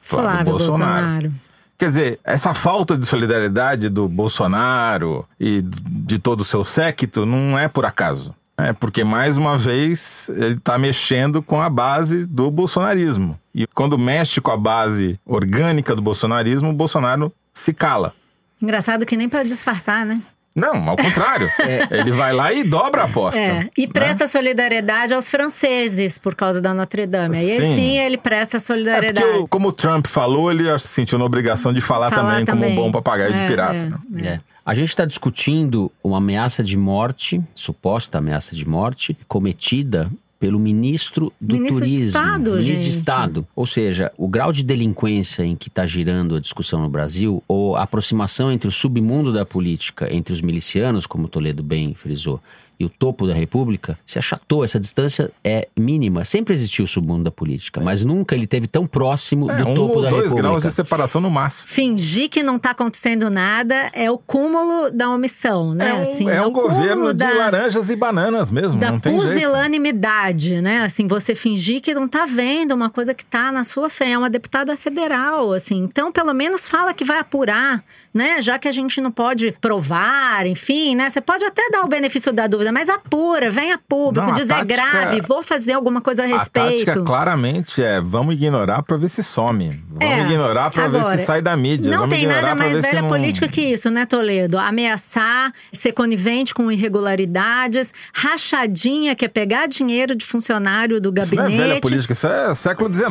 [0.00, 1.32] Flávio Bolsonaro.
[1.78, 7.56] Quer dizer, essa falta de solidariedade do Bolsonaro e de todo o seu séquito não
[7.56, 8.34] é por acaso.
[8.56, 13.38] É porque, mais uma vez, ele está mexendo com a base do bolsonarismo.
[13.54, 18.12] E quando mexe com a base orgânica do bolsonarismo, o Bolsonaro se cala.
[18.60, 20.20] Engraçado que nem para disfarçar, né?
[20.54, 21.50] Não, ao contrário.
[21.60, 21.86] é.
[21.90, 23.40] Ele vai lá e dobra a aposta.
[23.40, 23.68] É.
[23.76, 24.28] E presta né?
[24.28, 27.36] solidariedade aos franceses por causa da Notre Dame.
[27.36, 29.26] Aí sim, sim ele presta solidariedade.
[29.26, 32.44] É porque, como o Trump falou, ele se sentiu na obrigação de falar, falar também,
[32.44, 34.00] também, como um bom papagaio de é, pirata.
[34.22, 34.38] É, é.
[34.64, 41.32] A gente está discutindo uma ameaça de morte, suposta ameaça de morte, cometida pelo ministro
[41.40, 41.98] do ministro Turismo.
[41.98, 42.82] De Estado, ministro gente.
[42.82, 43.46] de Estado.
[43.56, 47.76] Ou seja, o grau de delinquência em que está girando a discussão no Brasil, ou
[47.76, 52.40] a aproximação entre o submundo da política, entre os milicianos, como Toledo bem frisou,
[52.78, 54.64] e o topo da República se achatou.
[54.64, 56.24] Essa distância é mínima.
[56.24, 59.74] Sempre existiu o submundo da política, mas nunca ele teve tão próximo é, do um
[59.74, 60.48] topo ou da dois República.
[60.48, 61.68] graus de separação no máximo.
[61.68, 65.90] Fingir que não está acontecendo nada é o cúmulo da omissão, né?
[65.90, 69.16] É um, assim, é é um governo de laranjas e bananas mesmo, da não tem
[69.16, 70.62] pusilanimidade, jeito.
[70.62, 70.82] né?
[70.82, 74.08] Assim, você fingir que não está vendo uma coisa que está na sua frente.
[74.08, 75.76] É uma deputada federal, assim.
[75.78, 78.40] Então, pelo menos fala que vai apurar, né?
[78.40, 81.10] Já que a gente não pode provar, enfim, né?
[81.10, 84.64] Você pode até dar o benefício da dúvida, mas apura, venha público, não, diz é
[84.64, 86.58] grave, vou fazer alguma coisa a respeito.
[86.58, 89.68] A tática claramente é, vamos ignorar para ver se some.
[89.88, 91.90] Vamos é, ignorar para ver se sai da mídia.
[91.90, 93.08] Não vamos tem nada mais velha não...
[93.08, 94.58] política que isso, né, Toledo?
[94.58, 101.34] Ameaçar, ser conivente com irregularidades, rachadinha, que é pegar dinheiro de funcionário do gabinete.
[101.34, 103.08] Isso não é velha política, isso é século XIX.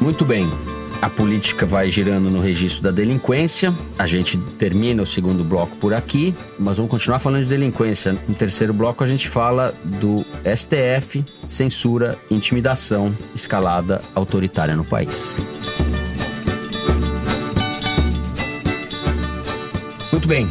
[0.00, 0.48] Muito bem.
[1.00, 3.72] A política vai girando no registro da delinquência.
[3.96, 8.18] A gente termina o segundo bloco por aqui, mas vamos continuar falando de delinquência.
[8.26, 15.36] No terceiro bloco, a gente fala do STF, censura, intimidação, escalada autoritária no país.
[20.10, 20.50] Muito bem.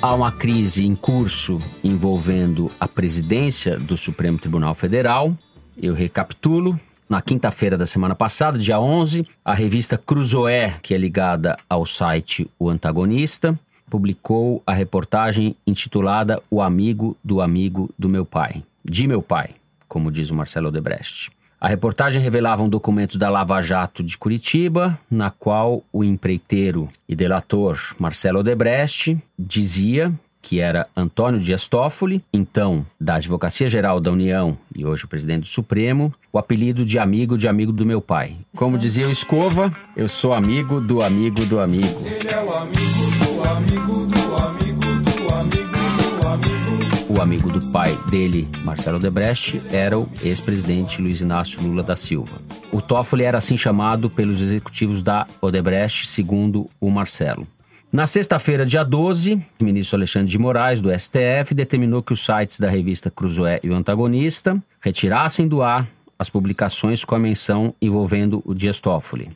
[0.00, 5.36] Há uma crise em curso envolvendo a presidência do Supremo Tribunal Federal.
[5.80, 6.80] Eu recapitulo.
[7.06, 12.50] Na quinta-feira da semana passada, dia 11, a revista Cruzoé, que é ligada ao site
[12.58, 13.54] O Antagonista,
[13.90, 19.50] publicou a reportagem intitulada O Amigo do Amigo do Meu Pai, de meu pai,
[19.86, 21.30] como diz o Marcelo Odebrecht.
[21.60, 27.14] A reportagem revelava um documento da Lava Jato de Curitiba, na qual o empreiteiro e
[27.14, 30.12] delator Marcelo Odebrecht dizia
[30.44, 35.40] que era Antônio Dias Toffoli, então da Advocacia Geral da União e hoje o presidente
[35.40, 38.36] do Supremo, o apelido de amigo de amigo do meu pai.
[38.54, 42.02] Como dizia o Escova, eu sou amigo do amigo do amigo.
[42.04, 42.76] Ele é o amigo
[43.24, 46.64] do amigo do amigo do amigo do amigo.
[47.08, 52.36] O amigo do pai dele, Marcelo Debrecht, era o ex-presidente Luiz Inácio Lula da Silva.
[52.70, 57.46] O Toffoli era assim chamado pelos executivos da Odebrecht, segundo o Marcelo.
[57.94, 62.58] Na sexta-feira, dia 12, o ministro Alexandre de Moraes, do STF, determinou que os sites
[62.58, 68.42] da revista Cruzoé e o Antagonista retirassem do ar as publicações com a menção envolvendo
[68.44, 69.30] o Dias Toffoli.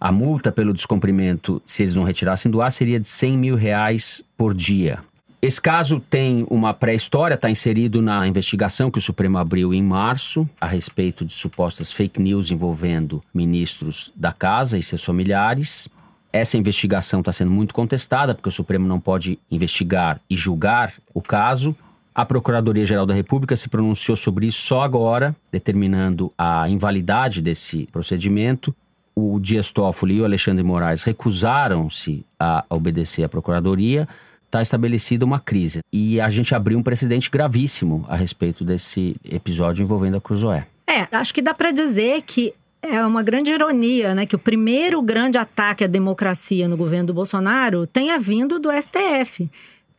[0.00, 4.24] A multa pelo descumprimento, se eles não retirassem do ar, seria de 100 mil reais
[4.36, 4.98] por dia.
[5.40, 10.50] Esse caso tem uma pré-história, está inserido na investigação que o Supremo abriu em março
[10.60, 15.88] a respeito de supostas fake news envolvendo ministros da casa e seus familiares.
[16.32, 21.20] Essa investigação está sendo muito contestada, porque o Supremo não pode investigar e julgar o
[21.20, 21.76] caso.
[22.14, 28.74] A Procuradoria-Geral da República se pronunciou sobre isso só agora, determinando a invalidade desse procedimento.
[29.14, 34.08] O Dias Toffoli e o Alexandre Moraes recusaram-se a obedecer à Procuradoria.
[34.46, 35.80] Está estabelecida uma crise.
[35.92, 40.66] E a gente abriu um precedente gravíssimo a respeito desse episódio envolvendo a Cruzoé.
[40.86, 44.26] É, acho que dá para dizer que é uma grande ironia, né?
[44.26, 49.48] Que o primeiro grande ataque à democracia no governo do Bolsonaro tenha vindo do STF.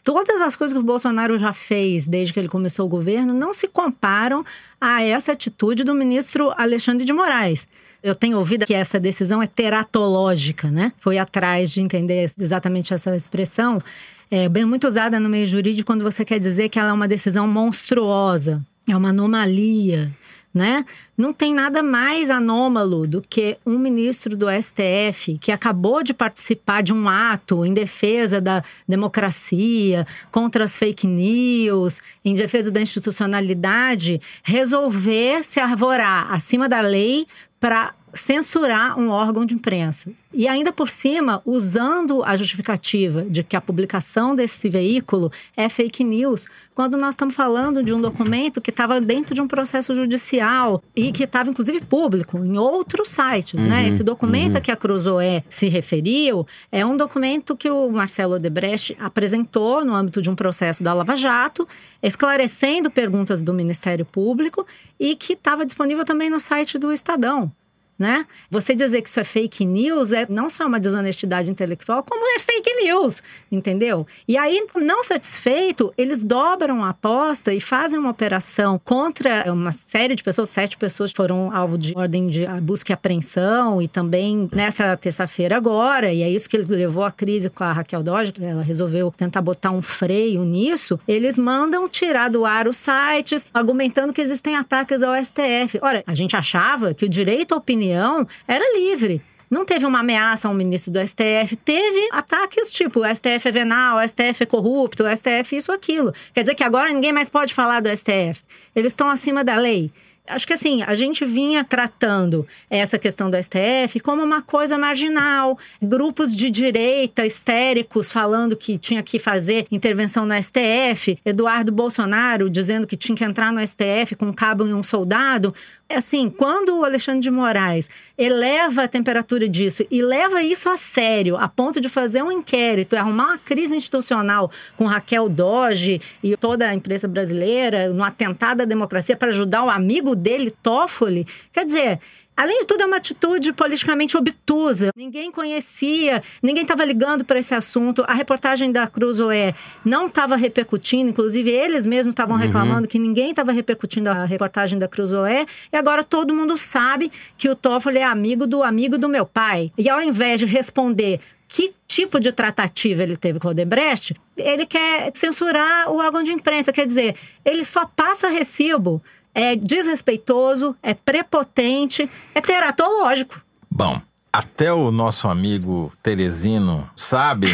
[0.03, 3.53] Todas as coisas que o Bolsonaro já fez desde que ele começou o governo não
[3.53, 4.45] se comparam
[4.79, 7.65] a essa atitude do ministro Alexandre de Moraes.
[8.03, 10.91] Eu tenho ouvido que essa decisão é teratológica, né?
[10.97, 13.81] Foi atrás de entender exatamente essa expressão.
[14.29, 17.07] É bem muito usada no meio jurídico quando você quer dizer que ela é uma
[17.07, 20.11] decisão monstruosa, é uma anomalia,
[20.53, 20.85] né?
[21.17, 26.83] Não tem nada mais anômalo do que um ministro do STF que acabou de participar
[26.83, 34.21] de um ato em defesa da democracia, contra as fake news, em defesa da institucionalidade,
[34.43, 37.25] resolver se arvorar acima da lei
[37.59, 40.11] para censurar um órgão de imprensa.
[40.31, 46.03] E ainda por cima, usando a justificativa de que a publicação desse veículo é fake
[46.03, 50.81] news, quando nós estamos falando de um documento que estava dentro de um processo judicial
[50.95, 53.77] e que estava, inclusive, público em outros sites, né?
[53.77, 53.87] uhum, né?
[53.87, 54.61] Esse documento uhum.
[54.61, 60.21] que a Cruzoé se referiu é um documento que o Marcelo Odebrecht apresentou no âmbito
[60.21, 61.67] de um processo da Lava Jato,
[62.01, 64.65] esclarecendo perguntas do Ministério Público
[64.99, 67.51] e que estava disponível também no site do Estadão.
[67.97, 68.25] Né?
[68.49, 72.39] Você dizer que isso é fake news é não só uma desonestidade intelectual, como é
[72.39, 74.05] fake news, entendeu?
[74.27, 80.15] E aí, não satisfeito, eles dobram a aposta e fazem uma operação contra uma série
[80.15, 84.97] de pessoas, sete pessoas foram alvo de ordem de busca e apreensão, e também nessa
[84.97, 89.11] terça-feira agora, e é isso que levou a crise com a Raquel Dodge, ela resolveu
[89.15, 94.55] tentar botar um freio nisso, eles mandam tirar do ar os sites, argumentando que existem
[94.55, 95.79] ataques ao STF.
[95.81, 99.21] Ora, a gente achava que o direito à opinião opinião era livre.
[99.49, 103.97] Não teve uma ameaça ao ministro do STF, teve ataques tipo o STF é venal,
[103.97, 106.11] o STF é corrupto, o STF isso, aquilo.
[106.33, 108.41] Quer dizer que agora ninguém mais pode falar do STF.
[108.75, 109.91] Eles estão acima da lei.
[110.25, 115.57] Acho que assim, a gente vinha tratando essa questão do STF como uma coisa marginal.
[115.81, 121.19] Grupos de direita histéricos falando que tinha que fazer intervenção no STF.
[121.25, 125.53] Eduardo Bolsonaro dizendo que tinha que entrar no STF com um cabo e um soldado.
[125.93, 130.75] É assim, quando o Alexandre de Moraes eleva a temperatura disso e leva isso a
[130.75, 136.35] sério, a ponto de fazer um inquérito, arrumar uma crise institucional com Raquel Doge e
[136.35, 141.63] toda a imprensa brasileira, no atentado à democracia para ajudar o amigo dele, Toffoli, quer
[141.63, 141.99] dizer,
[142.35, 144.91] Além de tudo, é uma atitude politicamente obtusa.
[144.95, 148.03] Ninguém conhecia, ninguém estava ligando para esse assunto.
[148.07, 149.53] A reportagem da Cruzoé
[149.85, 152.41] não estava repercutindo, inclusive eles mesmos estavam uhum.
[152.41, 155.45] reclamando que ninguém estava repercutindo a reportagem da Cruzoé.
[155.71, 159.71] E agora todo mundo sabe que o Toffoli é amigo do amigo do meu pai.
[159.77, 164.65] E ao invés de responder que tipo de tratativa ele teve com o Odebrecht, ele
[164.65, 166.73] quer censurar o órgão de imprensa.
[166.73, 167.15] Quer dizer,
[167.45, 168.99] ele só passa recibo
[169.33, 173.41] é desrespeitoso, é prepotente, é teratológico.
[173.69, 173.99] Bom,
[174.31, 177.47] até o nosso amigo Teresino sabe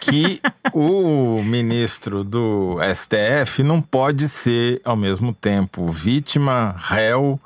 [0.00, 0.40] que
[0.72, 7.40] o ministro do STF não pode ser, ao mesmo tempo, vítima, réu,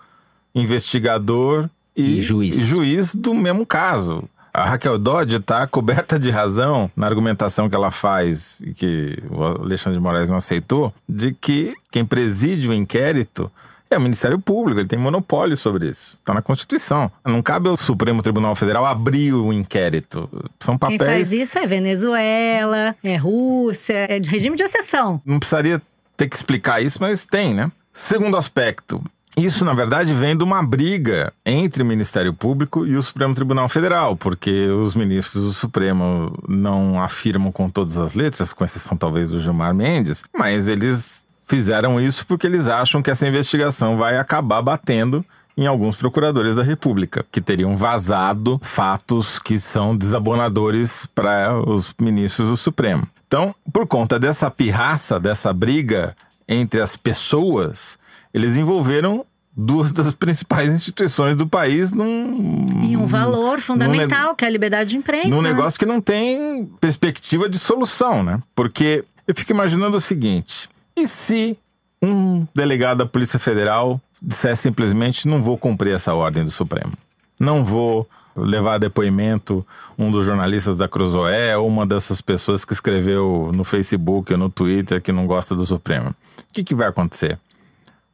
[0.55, 2.59] investigador e, e juiz.
[2.59, 4.29] E juiz do mesmo caso.
[4.53, 9.45] A Raquel Dodge está coberta de razão na argumentação que ela faz, e que o
[9.45, 13.51] Alexandre de Moraes não aceitou, de que quem preside o inquérito
[13.95, 16.17] é o Ministério Público, ele tem monopólio sobre isso.
[16.17, 17.11] Está na Constituição.
[17.25, 20.29] Não cabe ao Supremo Tribunal Federal abrir o inquérito.
[20.61, 20.99] São papéis.
[20.99, 25.21] Quem faz isso é Venezuela, é Rússia, é de regime de exceção.
[25.25, 25.81] Não precisaria
[26.17, 27.71] ter que explicar isso, mas tem, né?
[27.93, 29.03] Segundo aspecto,
[29.37, 33.69] isso, na verdade, vem de uma briga entre o Ministério Público e o Supremo Tribunal
[33.69, 39.31] Federal, porque os ministros do Supremo não afirmam com todas as letras, com exceção talvez
[39.31, 44.61] do Gilmar Mendes, mas eles fizeram isso porque eles acham que essa investigação vai acabar
[44.63, 45.25] batendo
[45.57, 52.49] em alguns procuradores da República, que teriam vazado fatos que são desabonadores para os ministros
[52.49, 53.09] do Supremo.
[53.27, 56.15] Então, por conta dessa pirraça, dessa briga
[56.47, 57.99] entre as pessoas,
[58.33, 62.85] eles envolveram duas das principais instituições do país num.
[62.85, 65.29] E um valor fundamental, que é a liberdade de imprensa.
[65.29, 65.51] Num né?
[65.51, 68.41] negócio que não tem perspectiva de solução, né?
[68.55, 70.71] Porque eu fico imaginando o seguinte:
[71.03, 71.59] e se
[72.03, 76.93] um delegado da Polícia Federal disser simplesmente não vou cumprir essa ordem do Supremo?
[77.41, 82.73] Não vou levar a depoimento um dos jornalistas da Cruzoé ou uma dessas pessoas que
[82.73, 86.11] escreveu no Facebook ou no Twitter que não gosta do Supremo.
[86.11, 86.15] O
[86.53, 87.39] que, que vai acontecer?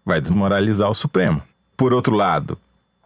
[0.05, 1.43] Vai desmoralizar o Supremo.
[1.77, 2.59] Por outro lado,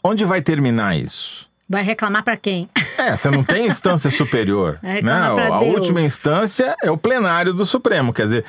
[0.03, 1.49] onde vai terminar isso?
[1.69, 2.69] Vai reclamar para quem?
[2.97, 4.79] É, você não tem instância superior.
[4.83, 5.13] né?
[5.13, 5.75] A Deus.
[5.75, 8.13] última instância é o plenário do Supremo.
[8.13, 8.45] Quer dizer,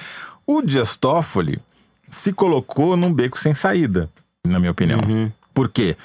[0.51, 1.61] o Dias Toffoli
[2.09, 4.09] se colocou num beco sem saída,
[4.43, 4.99] na minha opinião.
[4.99, 5.31] Uhum.
[5.53, 5.95] Por quê?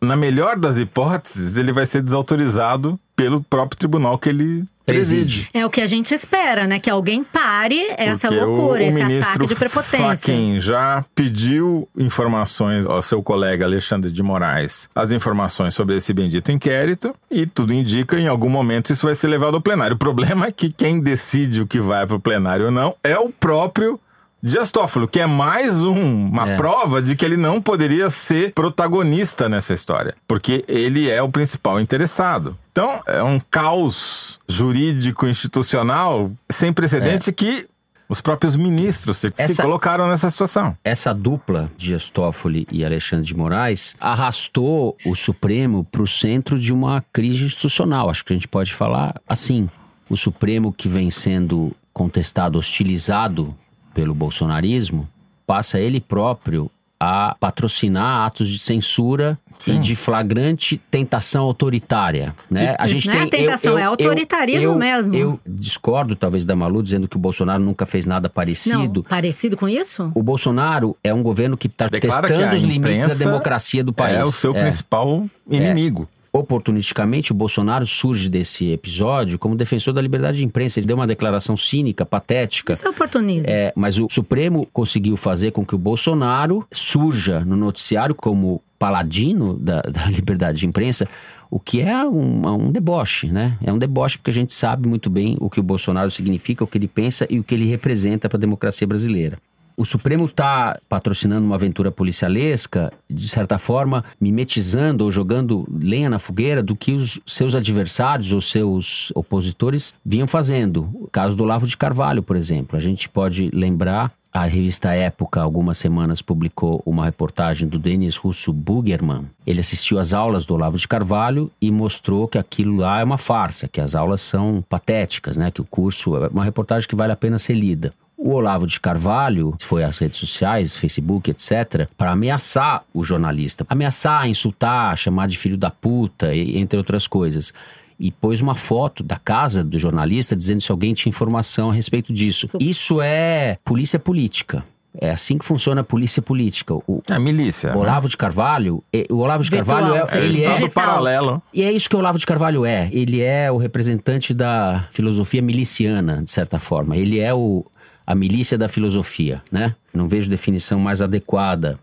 [0.00, 5.48] Na melhor das hipóteses, ele vai ser desautorizado pelo próprio tribunal que ele preside.
[5.52, 6.78] É o que a gente espera, né?
[6.78, 10.16] Que alguém pare essa Porque loucura, o, o esse ataque de prepotência.
[10.34, 16.52] Quem já pediu informações ao seu colega Alexandre de Moraes, as informações sobre esse bendito
[16.52, 19.96] inquérito, e tudo indica em algum momento isso vai ser levado ao plenário.
[19.96, 23.18] O problema é que quem decide o que vai para o plenário ou não é
[23.18, 23.98] o próprio
[24.42, 26.56] Dias Toffolo, que é mais um, uma é.
[26.56, 31.80] prova de que ele não poderia ser protagonista nessa história, porque ele é o principal
[31.80, 32.54] interessado.
[32.74, 37.32] Então, é um caos jurídico institucional sem precedente é.
[37.32, 37.68] que
[38.08, 40.76] os próprios ministros se, essa, se, colocaram nessa situação.
[40.82, 46.72] Essa dupla, Dias Toffoli e Alexandre de Moraes, arrastou o Supremo para o centro de
[46.72, 48.10] uma crise institucional.
[48.10, 49.70] Acho que a gente pode falar assim.
[50.10, 53.56] O Supremo que vem sendo contestado, hostilizado
[53.94, 55.08] pelo bolsonarismo,
[55.46, 56.68] passa ele próprio
[57.04, 59.76] a patrocinar atos de censura Sim.
[59.76, 62.72] e de flagrante tentação autoritária, né?
[62.72, 65.14] E, a gente não tem, é tentação, eu, eu, é autoritarismo eu, mesmo.
[65.14, 69.02] Eu discordo talvez da Malu dizendo que o Bolsonaro nunca fez nada parecido.
[69.02, 70.10] Não, parecido com isso?
[70.14, 74.16] O Bolsonaro é um governo que está testando os limites da democracia do país.
[74.16, 74.60] É o seu é.
[74.60, 76.08] principal inimigo.
[76.10, 80.80] É oportunisticamente, o Bolsonaro surge desse episódio como defensor da liberdade de imprensa.
[80.80, 82.72] Ele deu uma declaração cínica, patética.
[82.72, 83.48] Isso é oportunismo.
[83.48, 89.56] É, mas o Supremo conseguiu fazer com que o Bolsonaro surja no noticiário como paladino
[89.56, 91.08] da, da liberdade de imprensa,
[91.48, 93.56] o que é um, um, deboche, né?
[93.62, 96.66] É um deboche porque a gente sabe muito bem o que o Bolsonaro significa, o
[96.66, 99.38] que ele pensa e o que ele representa para a democracia brasileira.
[99.76, 106.20] O Supremo está patrocinando uma aventura policialesca, de certa forma, mimetizando ou jogando lenha na
[106.20, 110.88] fogueira do que os seus adversários ou seus opositores vinham fazendo.
[110.94, 112.76] O caso do Olavo de Carvalho, por exemplo.
[112.76, 118.52] A gente pode lembrar a revista Época, algumas semanas, publicou uma reportagem do Denis Russo
[118.52, 119.26] Bugerman.
[119.46, 123.16] Ele assistiu às aulas do Olavo de Carvalho e mostrou que aquilo lá é uma
[123.16, 125.52] farsa, que as aulas são patéticas, né?
[125.52, 127.92] que o curso é uma reportagem que vale a pena ser lida.
[128.16, 133.66] O Olavo de Carvalho foi às redes sociais, Facebook, etc., para ameaçar o jornalista.
[133.68, 137.52] Ameaçar, insultar, chamar de filho da puta, entre outras coisas
[137.98, 142.12] e pôs uma foto da casa do jornalista dizendo se alguém tinha informação a respeito
[142.12, 142.46] disso.
[142.58, 144.64] Isso é polícia política.
[145.00, 146.74] É assim que funciona a polícia política.
[146.74, 147.74] O, a milícia.
[147.74, 148.10] O Olavo né?
[148.10, 151.42] de Carvalho, o Olavo de Virtual, Carvalho é, é ele é paralelo.
[151.52, 152.88] E é isso que o Olavo de Carvalho é.
[152.92, 156.96] Ele é o representante da filosofia miliciana, de certa forma.
[156.96, 157.66] Ele é o,
[158.06, 159.74] a milícia da filosofia, né?
[159.92, 161.78] Não vejo definição mais adequada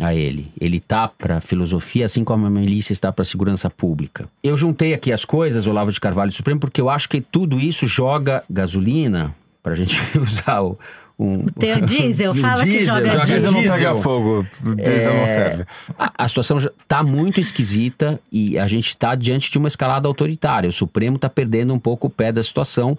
[0.00, 0.50] a ele.
[0.60, 4.28] Ele está para filosofia, assim como a milícia está para segurança pública.
[4.42, 7.86] Eu juntei aqui as coisas, Olavo de Carvalho Supremo, porque eu acho que tudo isso
[7.86, 10.78] joga gasolina, para a gente usar o,
[11.18, 11.38] um.
[11.44, 13.52] O teu diesel, fala diesel, que joga, joga diesel.
[13.52, 14.46] não pega fogo,
[14.76, 15.64] diesel é, não serve.
[15.98, 20.68] A, a situação está muito esquisita e a gente está diante de uma escalada autoritária.
[20.68, 22.96] O Supremo está perdendo um pouco o pé da situação.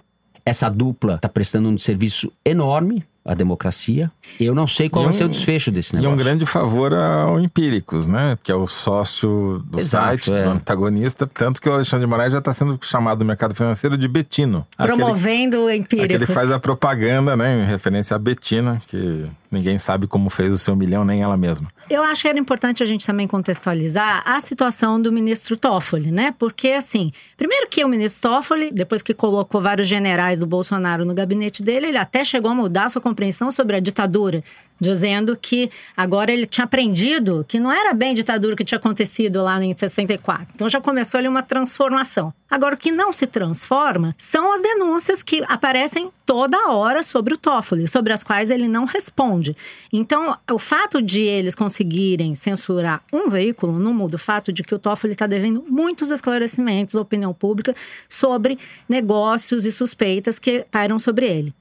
[0.48, 4.10] Essa dupla está prestando um serviço enorme a democracia.
[4.40, 6.10] Eu não sei qual e vai um, ser o desfecho desse negócio.
[6.10, 8.38] E um grande favor ao Empíricos, né?
[8.42, 10.44] Que é o sócio do Exato, site, é.
[10.44, 11.26] do antagonista.
[11.26, 14.66] Tanto que o Alexandre de Moraes já está sendo chamado no mercado financeiro de Betino.
[14.78, 16.14] Promovendo aquele, o Empíricos.
[16.14, 17.62] ele faz a propaganda, né?
[17.62, 21.68] Em referência a Betina, que ninguém sabe como fez o seu milhão, nem ela mesma.
[21.90, 26.34] Eu acho que era importante a gente também contextualizar a situação do ministro Toffoli, né?
[26.38, 31.14] Porque, assim, primeiro que o ministro Toffoli, depois que colocou vários generais do Bolsonaro no
[31.14, 34.44] gabinete dele, ele até chegou a mudar sua compreensão sobre a ditadura
[34.80, 39.62] dizendo que agora ele tinha aprendido que não era bem ditadura que tinha acontecido lá
[39.62, 40.46] em 64.
[40.54, 42.32] Então já começou ali uma transformação.
[42.50, 47.36] Agora, o que não se transforma são as denúncias que aparecem toda hora sobre o
[47.36, 49.54] Toffoli, sobre as quais ele não responde.
[49.92, 54.74] Então, o fato de eles conseguirem censurar um veículo não muda o fato de que
[54.74, 57.74] o Toffoli está devendo muitos esclarecimentos à opinião pública
[58.08, 58.58] sobre
[58.88, 61.57] negócios e suspeitas que pairam sobre ele.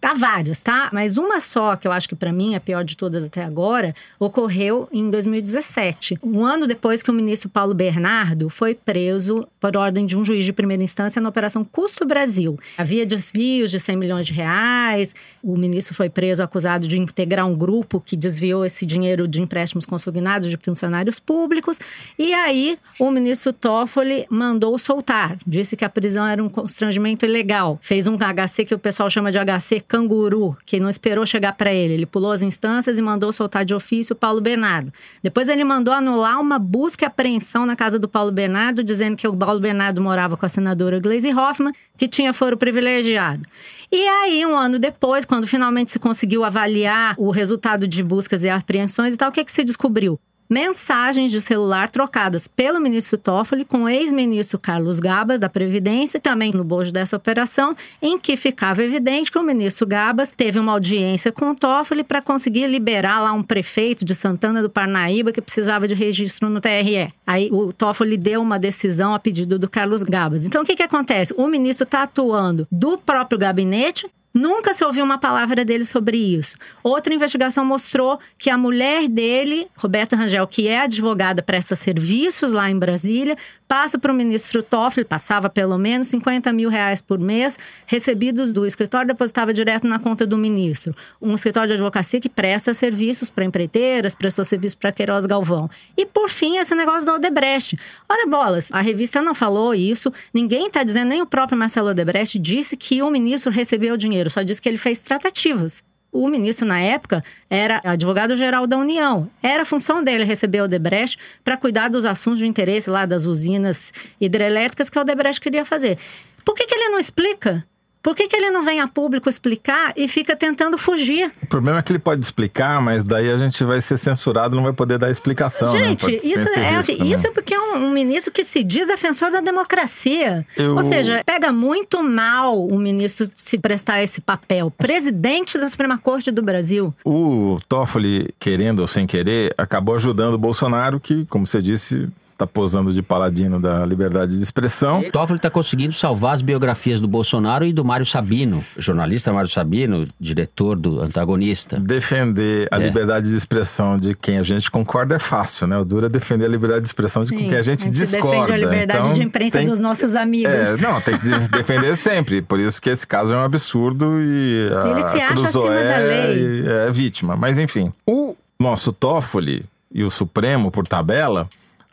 [0.00, 0.90] Há vários, tá?
[0.92, 3.42] Mas uma só, que eu acho que para mim é a pior de todas até
[3.42, 6.20] agora, ocorreu em 2017.
[6.22, 10.44] Um ano depois que o ministro Paulo Bernardo foi preso por ordem de um juiz
[10.44, 12.58] de primeira instância na Operação Custo Brasil.
[12.76, 17.56] Havia desvios de 100 milhões de reais, o ministro foi preso acusado de integrar um
[17.56, 21.76] grupo que desviou esse dinheiro de empréstimos consignados de funcionários públicos.
[22.16, 27.78] E aí, o ministro Toffoli mandou soltar, disse que a prisão era um constrangimento ilegal.
[27.82, 31.72] Fez um HC que o pessoal chama de HC canguru, que não esperou chegar para
[31.72, 31.94] ele.
[31.94, 34.92] Ele pulou as instâncias e mandou soltar de ofício o Paulo Bernardo.
[35.22, 39.26] Depois ele mandou anular uma busca e apreensão na casa do Paulo Bernardo, dizendo que
[39.26, 43.42] o Paulo Bernardo morava com a senadora Gleisi Hoffmann, que tinha foro privilegiado.
[43.90, 48.50] E aí, um ano depois, quando finalmente se conseguiu avaliar o resultado de buscas e
[48.50, 50.20] apreensões e tal, o que, que se descobriu?
[50.48, 56.52] Mensagens de celular trocadas pelo ministro Toffoli com o ex-ministro Carlos Gabas, da Previdência, também
[56.52, 61.30] no bojo dessa operação, em que ficava evidente que o ministro Gabas teve uma audiência
[61.30, 65.86] com o Toffoli para conseguir liberar lá um prefeito de Santana do Parnaíba que precisava
[65.86, 67.12] de registro no TRE.
[67.26, 70.46] Aí o Toffoli deu uma decisão a pedido do Carlos Gabas.
[70.46, 71.34] Então o que, que acontece?
[71.36, 76.56] O ministro está atuando do próprio gabinete Nunca se ouviu uma palavra dele sobre isso.
[76.82, 82.70] Outra investigação mostrou que a mulher dele, Roberta Rangel, que é advogada, presta serviços lá
[82.70, 83.36] em Brasília,
[83.68, 87.56] passa para o ministro Toffoli, passava pelo menos 50 mil reais por mês,
[87.86, 90.94] recebidos do escritório, depositava direto na conta do ministro.
[91.22, 95.70] Um escritório de advocacia que presta serviços para empreiteiras, prestou serviço para Queiroz Galvão.
[95.96, 97.78] E, por fim, esse negócio do Odebrecht.
[98.08, 102.36] Ora, bolas, a revista não falou isso, ninguém está dizendo, nem o próprio Marcelo Odebrecht
[102.38, 105.82] disse que o ministro recebeu dinheiro dinheiro, só disse que ele fez tratativas.
[106.10, 109.30] O ministro, na época, era advogado-geral da União.
[109.42, 113.92] Era função dele receber o Odebrecht para cuidar dos assuntos de interesse lá das usinas
[114.20, 115.98] hidrelétricas que o Odebrecht queria fazer.
[116.44, 117.64] Por que, que ele não explica?
[118.02, 121.30] Por que, que ele não vem a público explicar e fica tentando fugir?
[121.42, 124.62] O problema é que ele pode explicar, mas daí a gente vai ser censurado, não
[124.62, 125.72] vai poder dar explicação.
[125.72, 125.88] né?
[125.88, 127.12] Gente, tem isso é, risco também.
[127.12, 130.46] isso é porque é um, um ministro que se diz defensor da democracia.
[130.56, 134.70] Eu- Ou seja, pega muito mal um ministro se prestar esse papel.
[134.70, 136.94] Presidente da Suprema Corte do Brasil.
[137.04, 142.08] O Toffoli, querendo ou sem querer, acabou ajudando o Bolsonaro, que, como você disse,
[142.38, 145.00] está posando de paladino da liberdade de expressão.
[145.00, 149.50] O Toffoli está conseguindo salvar as biografias do Bolsonaro e do Mário Sabino, jornalista Mário
[149.50, 151.80] Sabino, diretor do antagonista.
[151.80, 152.84] Defender a É.
[152.84, 155.76] liberdade de expressão de quem a gente concorda é fácil, né?
[155.76, 158.28] O duro é defender a liberdade de expressão de quem a gente discorda.
[158.46, 160.52] defende a liberdade Então, de imprensa tem- dos nossos amigos.
[160.52, 162.40] É, não, tem que de- defender sempre.
[162.40, 165.90] Por isso que esse caso é um absurdo e a Ele se acha Cruzoé acima
[165.90, 165.98] da
[166.32, 166.64] lei.
[166.68, 167.36] é, é vítima.
[167.36, 171.48] Mas enfim, o nosso Toffoli e o Supremo, por tabela,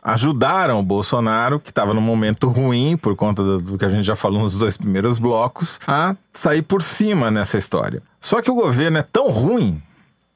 [0.06, 4.14] ajudaram o Bolsonaro, que estava num momento ruim, por conta do, que a gente já
[4.14, 8.00] falou nos dois primeiros blocos, a sair por cima nessa história.
[8.20, 9.82] Só que o governo é tão ruim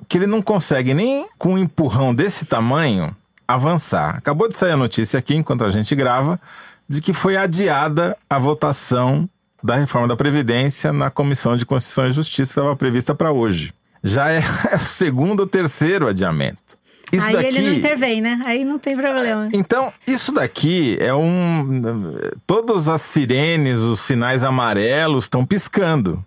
[0.08, 3.14] que ele não consegue nem com um empurrão desse tamanho
[3.46, 4.16] avançar.
[4.16, 6.40] Acabou de sair a notícia aqui, enquanto a gente grava,
[6.88, 9.30] de que foi adiada a votação
[9.62, 13.72] da reforma da Previdência na Comissão de Constituição e Justiça, que estava prevista para hoje.
[14.02, 14.42] Já é
[14.74, 16.79] o segundo ou terceiro adiamento.
[17.12, 17.46] Isso Aí daqui...
[17.48, 18.40] ele não intervém, né?
[18.44, 19.48] Aí não tem problema.
[19.52, 21.82] Então, isso daqui é um.
[22.46, 26.24] Todas as sirenes, os sinais amarelos estão piscando.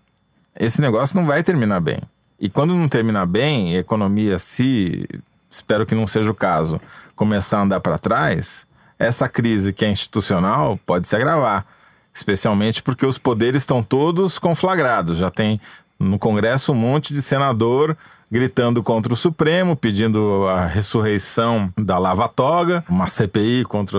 [0.60, 2.00] Esse negócio não vai terminar bem.
[2.40, 5.08] E quando não terminar bem, a economia, se.
[5.50, 6.82] Espero que não seja o caso,
[7.16, 8.66] começar a andar para trás,
[8.98, 11.66] essa crise que é institucional pode se agravar.
[12.14, 15.18] Especialmente porque os poderes estão todos conflagrados.
[15.18, 15.62] Já tem
[16.00, 17.98] no Congresso um monte de senador
[18.30, 23.98] gritando contra o Supremo, pedindo a ressurreição da Lava Toga, uma CPI contra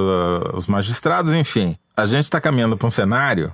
[0.55, 1.77] os magistrados, enfim.
[1.97, 3.53] A gente está caminhando para um cenário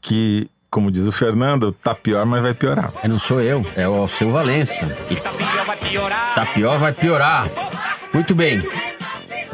[0.00, 2.92] que, como diz o Fernando, tá pior, mas vai piorar.
[3.04, 4.86] Não sou eu, é o Alceu Valença.
[5.10, 7.46] E tá pior, vai piorar.
[8.12, 8.60] Muito bem.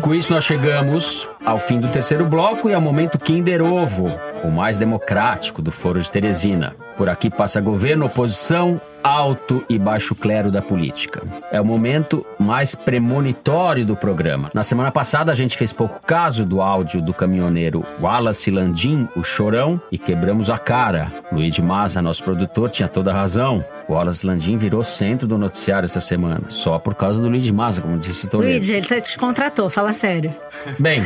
[0.01, 4.11] Com isso, nós chegamos ao fim do terceiro bloco e ao momento Kinder Ovo,
[4.45, 6.77] o mais democrático do Foro de Teresina.
[6.97, 11.23] Por aqui passa governo, oposição, alto e baixo clero da política.
[11.53, 14.51] É o momento mais premonitório do programa.
[14.53, 19.23] Na semana passada, a gente fez pouco caso do áudio do caminhoneiro Wallace Landim, o
[19.23, 21.13] chorão, e quebramos a cara.
[21.33, 23.65] Luiz Maza, nosso produtor, tinha toda a razão.
[23.89, 27.97] Wallace Landim virou centro do noticiário essa semana, só por causa do Luiz Maza, como
[27.99, 28.55] disse o Toledo.
[28.55, 30.35] Luigi, ele tá- te contratou, fala sério.
[30.81, 31.01] Bem,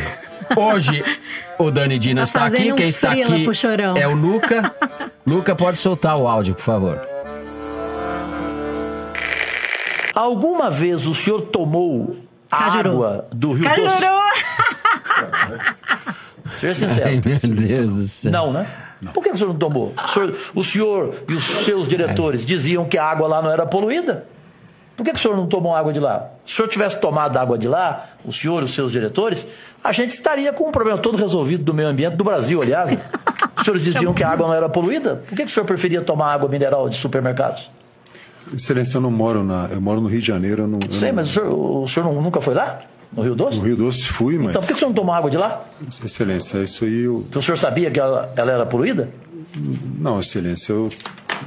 [0.56, 1.04] hoje
[1.58, 2.72] o Dani Dina Tá está aqui.
[2.72, 3.46] um Quem está aqui
[3.96, 4.74] é o Luca.
[5.26, 7.19] Luca, pode soltar o áudio, por favor.
[10.20, 12.14] Alguma vez o senhor tomou
[12.50, 12.90] Cajuru.
[12.90, 14.00] água do Rio Doce?
[14.00, 14.20] Cajuru!
[16.60, 17.08] Seja sincero.
[17.08, 18.30] Ai, meu Deus do céu.
[18.30, 18.66] Não, né?
[19.14, 19.94] Por que o senhor não tomou?
[19.96, 23.64] O senhor, o senhor e os seus diretores diziam que a água lá não era
[23.64, 24.26] poluída?
[24.94, 26.28] Por que, que o senhor não tomou água de lá?
[26.44, 29.46] Se o senhor tivesse tomado água de lá, o senhor e os seus diretores,
[29.82, 32.90] a gente estaria com um problema todo resolvido do meio ambiente do Brasil, aliás.
[33.56, 35.22] Os senhores diziam que a água não era poluída?
[35.26, 37.70] Por que, que o senhor preferia tomar água mineral de supermercados?
[38.54, 39.68] Excelência, eu não moro na.
[39.70, 40.62] Eu moro no Rio de Janeiro.
[40.62, 42.80] Eu não, eu Sei, não- mas o senhor, o senhor não- nunca foi lá?
[43.12, 43.56] No Rio Doce?
[43.58, 44.50] No Rio Doce fui, mas.
[44.50, 45.64] Então por que, o senhor não tomou água de lá?
[46.04, 47.22] Excelência, isso aí eu.
[47.24, 49.08] Porque o senhor sabia que ela, ela era poluída?
[49.98, 50.90] Não, Excelência, eu,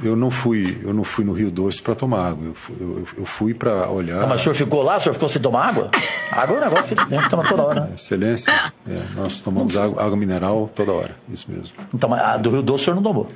[0.02, 0.78] eu não fui.
[0.82, 2.44] Eu não fui no Rio Doce para tomar água.
[2.48, 4.22] Eu, fui- eu, eu fui para olhar.
[4.22, 4.96] Ah, mas o senhor ficou lá?
[4.96, 5.90] O senhor ficou sem tomar água?
[6.32, 7.80] Água é um negócio que a gente toma toda hora.
[7.82, 7.90] né?
[7.94, 8.52] Excelência,
[8.86, 11.16] é, nós tomamos água, água mineral toda hora.
[11.32, 11.72] Isso mesmo.
[11.94, 13.26] Então, mas a do Rio Doce o senhor não tomou.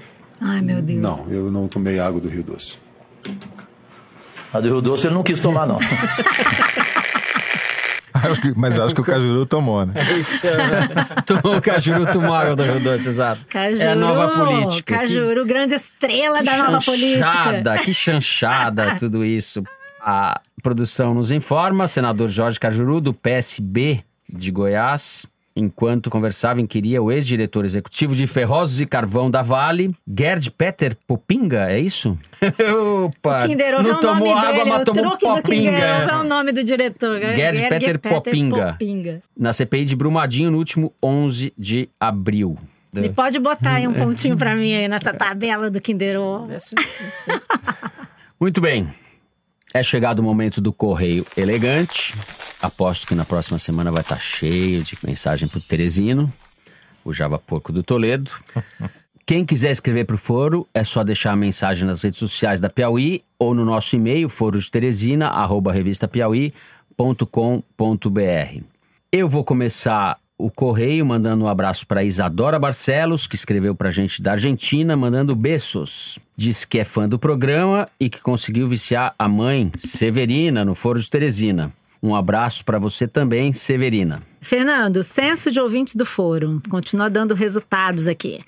[0.40, 1.00] Ai, meu Deus.
[1.00, 2.76] Não, eu não tomei água do Rio Doce.
[4.52, 5.78] A do Rio Doce ele não quis tomar, não.
[8.14, 9.94] Acho que- Mas eu acho que o Cajuru tomou, né?
[11.24, 13.46] Tomou o Cajuru, tomou água do Rio Doce, exato.
[13.48, 14.94] Cajuru, é a nova política.
[14.94, 17.26] Que- Cajuru, grande estrela da nova política.
[17.26, 19.62] chanchada, que chanchada tudo isso.
[20.00, 25.24] A produção nos informa, senador Jorge Cajuru, do PSB de Goiás,
[25.58, 31.70] enquanto conversava, inquiria o ex-diretor executivo de Ferrosos e Carvão da Vale, Gerd Peter Popinga,
[31.70, 32.16] é isso?
[33.04, 33.46] Opa!
[33.46, 35.74] Kinder Ovo é não o tomou nome água, dele, mas o tomou truque do Kinder
[35.74, 36.20] Ovo é Popinga.
[36.20, 37.20] o nome do diretor.
[37.20, 38.72] Gerd Peter Popinga.
[38.72, 39.22] Popinga.
[39.36, 42.56] Na CPI de Brumadinho, no último 11 de abril.
[42.94, 46.48] E pode botar aí um pontinho pra mim aí nessa tabela do Kinder Ovo.
[48.40, 48.88] Muito bem.
[49.74, 52.14] É chegado o momento do correio elegante.
[52.60, 56.32] Aposto que na próxima semana vai estar cheio de mensagem pro Teresino,
[57.04, 58.32] o Java Porco do Toledo.
[59.24, 62.70] Quem quiser escrever para o Foro, é só deixar a mensagem nas redes sociais da
[62.70, 68.62] Piauí ou no nosso e-mail, foro de Teresina, arroba revistapiauí.com.br.
[69.12, 73.92] Eu vou começar o correio mandando um abraço para Isadora Barcelos, que escreveu para a
[73.92, 76.18] gente da Argentina, mandando beijos.
[76.34, 80.98] Diz que é fã do programa e que conseguiu viciar a mãe, Severina, no Foro
[80.98, 81.70] de Teresina.
[82.02, 84.20] Um abraço para você também, Severina.
[84.40, 86.60] Fernando, censo de ouvintes do fórum.
[86.68, 88.40] Continua dando resultados aqui.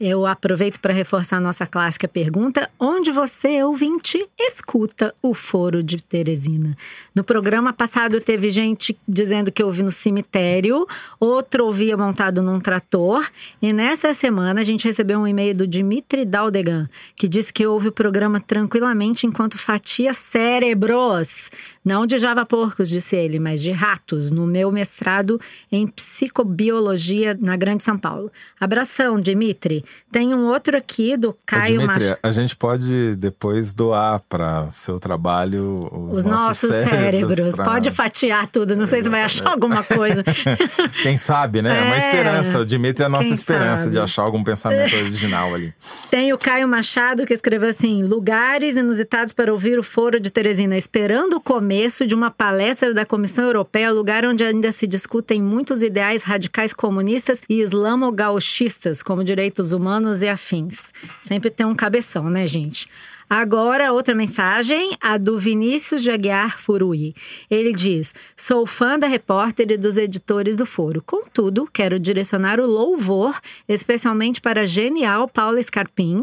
[0.00, 6.04] Eu aproveito para reforçar a nossa clássica pergunta: onde você, ouvinte, escuta o Foro de
[6.04, 6.76] Teresina?
[7.14, 10.84] No programa passado teve gente dizendo que ouve no cemitério,
[11.20, 13.24] outro ouvia montado num trator,
[13.62, 17.88] e nessa semana a gente recebeu um e-mail do Dimitri Daldegan, que disse que ouve
[17.88, 21.50] o programa tranquilamente enquanto fatia cérebros.
[21.84, 25.33] Não de Java porcos, disse ele, mas de ratos, no meu mestrado
[25.70, 28.30] em psicobiologia na Grande São Paulo.
[28.60, 29.84] Abração, Dimitri.
[30.10, 32.18] Tem um outro aqui do Caio Ô, Dimitri, Mach...
[32.22, 37.54] a gente pode depois doar para seu trabalho os, Os nossos cérebros.
[37.56, 40.22] pra- Pode fatiar tudo, não sei se vai achar alguma coisa.
[41.02, 41.78] Quem sabe, né?
[41.80, 41.98] É uma É.
[41.98, 42.58] esperança.
[42.60, 43.92] O Dimitri é a nossa Quem esperança sabe?
[43.92, 45.72] de achar algum pensamento original ali.
[46.10, 50.76] Tem o Caio Machado que escreveu assim: lugares inusitados para ouvir o Foro de Teresina,
[50.76, 54.86] esperando o começo de uma palestra da Comissão Europeia, lugar onde ainda se
[55.24, 60.92] discutem muitos ideais radicais comunistas e islamo-gauchistas, como direitos humanos e afins.
[61.20, 62.88] Sempre tem um cabeção, né, gente?
[63.28, 67.14] Agora, outra mensagem, a do Vinícius de Aguiar Furui.
[67.50, 71.02] Ele diz: Sou fã da repórter e dos editores do foro.
[71.02, 76.22] Contudo, quero direcionar o louvor, especialmente para a genial Paula Scarpim,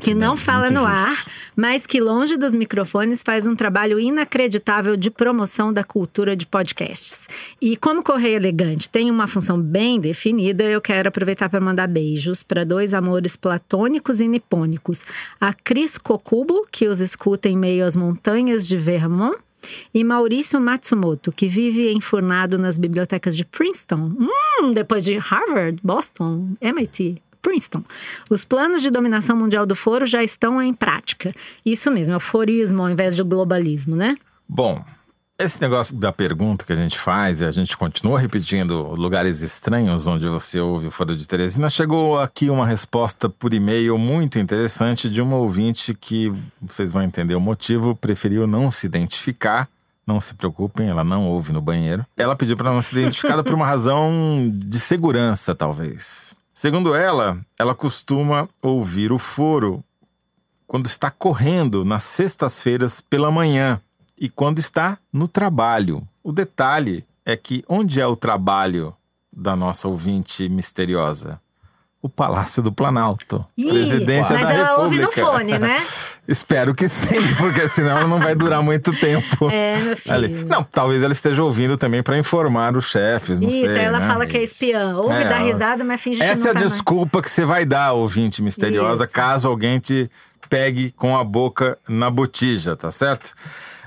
[0.00, 0.88] que não bem, fala no justo.
[0.88, 6.46] ar, mas que longe dos microfones faz um trabalho inacreditável de promoção da cultura de
[6.46, 7.28] podcasts.
[7.60, 12.42] E como Correio Elegante tem uma função bem definida, eu quero aproveitar para mandar beijos
[12.42, 15.04] para dois amores platônicos e nipônicos.
[15.40, 15.98] A Cris
[16.36, 19.38] Kokubo, que os escuta em meio às montanhas de Vermont,
[19.92, 26.50] e Maurício Matsumoto, que vive enfurnado nas bibliotecas de Princeton, hum, depois de Harvard, Boston,
[26.60, 27.22] MIT.
[27.40, 27.82] Princeton.
[28.28, 31.32] Os planos de dominação mundial do foro já estão em prática.
[31.64, 34.16] Isso mesmo, é o forismo ao invés de globalismo, né?
[34.48, 34.84] Bom,
[35.38, 40.06] esse negócio da pergunta que a gente faz e a gente continua repetindo lugares estranhos
[40.06, 45.10] onde você ouve o Foro de Teresina, chegou aqui uma resposta por e-mail muito interessante
[45.10, 49.68] de uma ouvinte que vocês vão entender o motivo, preferiu não se identificar.
[50.06, 52.06] Não se preocupem, ela não ouve no banheiro.
[52.16, 56.36] Ela pediu para não ser identificada por uma razão de segurança, talvez.
[56.54, 59.82] Segundo ela, ela costuma ouvir o foro
[60.64, 63.80] quando está correndo nas sextas-feiras pela manhã
[64.18, 66.02] e quando está no trabalho.
[66.22, 68.94] O detalhe é que onde é o trabalho
[69.32, 71.40] da nossa ouvinte misteriosa?
[72.02, 73.44] O Palácio do Planalto.
[73.58, 75.22] Ih, Presidência mas da ela ouve República.
[75.22, 75.84] no fone, né?
[76.28, 79.50] Espero que sim, porque senão não vai durar muito tempo.
[79.50, 80.14] É, meu filho.
[80.14, 80.28] ali.
[80.44, 83.78] Não, talvez ela esteja ouvindo também para informar os chefes, não Isso, sei.
[83.78, 84.06] ela né?
[84.06, 84.96] fala que é espiã.
[84.98, 88.40] Ouve É, risada, mas finge que Essa é a desculpa que você vai dar, ouvinte
[88.42, 89.12] misteriosa, Isso.
[89.14, 90.08] caso alguém te
[90.48, 93.34] pegue com a boca na botija, tá certo?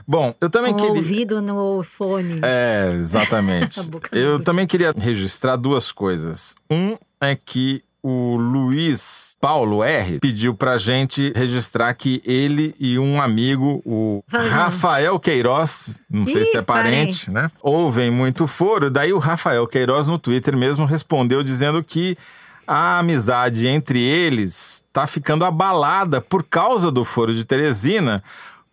[0.10, 0.92] Bom, eu também o queria.
[0.92, 2.40] ouvido no fone.
[2.42, 3.80] É, exatamente.
[4.12, 6.56] Eu também queria registrar duas coisas.
[6.68, 13.22] Um é que o Luiz Paulo R pediu pra gente registrar que ele e um
[13.22, 17.52] amigo, o Rafael Queiroz, não sei Ih, se é parente, né?
[17.62, 18.90] Ouvem muito foro.
[18.90, 22.18] Daí o Rafael Queiroz no Twitter mesmo respondeu dizendo que
[22.66, 28.24] a amizade entre eles tá ficando abalada por causa do foro de Teresina,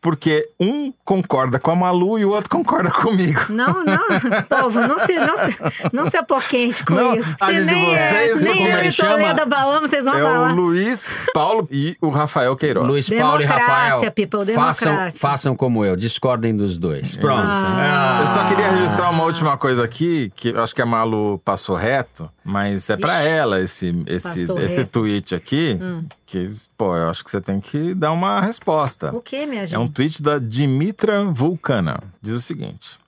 [0.06, 3.40] porque um concorda com a Malu e o outro concorda comigo.
[3.48, 3.98] Não, não,
[4.48, 5.58] povo, não se, não se,
[5.92, 7.30] não se apoquente com Não, isso.
[7.30, 8.92] Se nem, é, vocês, se nem eu é e?
[8.92, 10.52] Toledo abalamos, vocês vão É abalar.
[10.52, 12.86] o Luiz Paulo e o Rafael Queiroz.
[12.86, 17.16] Luiz Paulo e Democrácia, Rafael, people, façam, façam como eu, discordem dos dois.
[17.16, 17.42] Pronto.
[17.44, 18.18] Ah.
[18.20, 21.74] Eu só queria registrar uma última coisa aqui, que eu acho que a Malu passou
[21.74, 23.28] reto, mas é pra Ixi.
[23.28, 24.90] ela esse, esse, esse reto.
[25.00, 25.78] tweet aqui,
[26.24, 29.14] que, pô, eu acho que você tem que dar uma resposta.
[29.14, 29.74] O que, minha gente?
[29.74, 31.98] É um tweet da Dimitra Vulcana.
[32.22, 32.98] Diz o seguinte: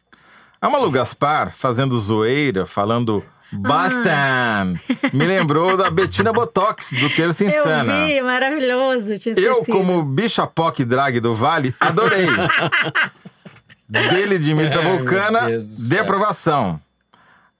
[0.61, 4.74] A Malu Gaspar fazendo zoeira, falando Bastan,
[5.12, 8.05] me lembrou da Bettina Botox, do Terça Eu Insana.
[8.05, 9.16] vi, maravilhoso.
[9.16, 12.26] Tinha Eu, como bicha POC drag do Vale, adorei.
[13.89, 16.03] Dele, Dimitra Vulcana, de céu.
[16.03, 16.78] aprovação.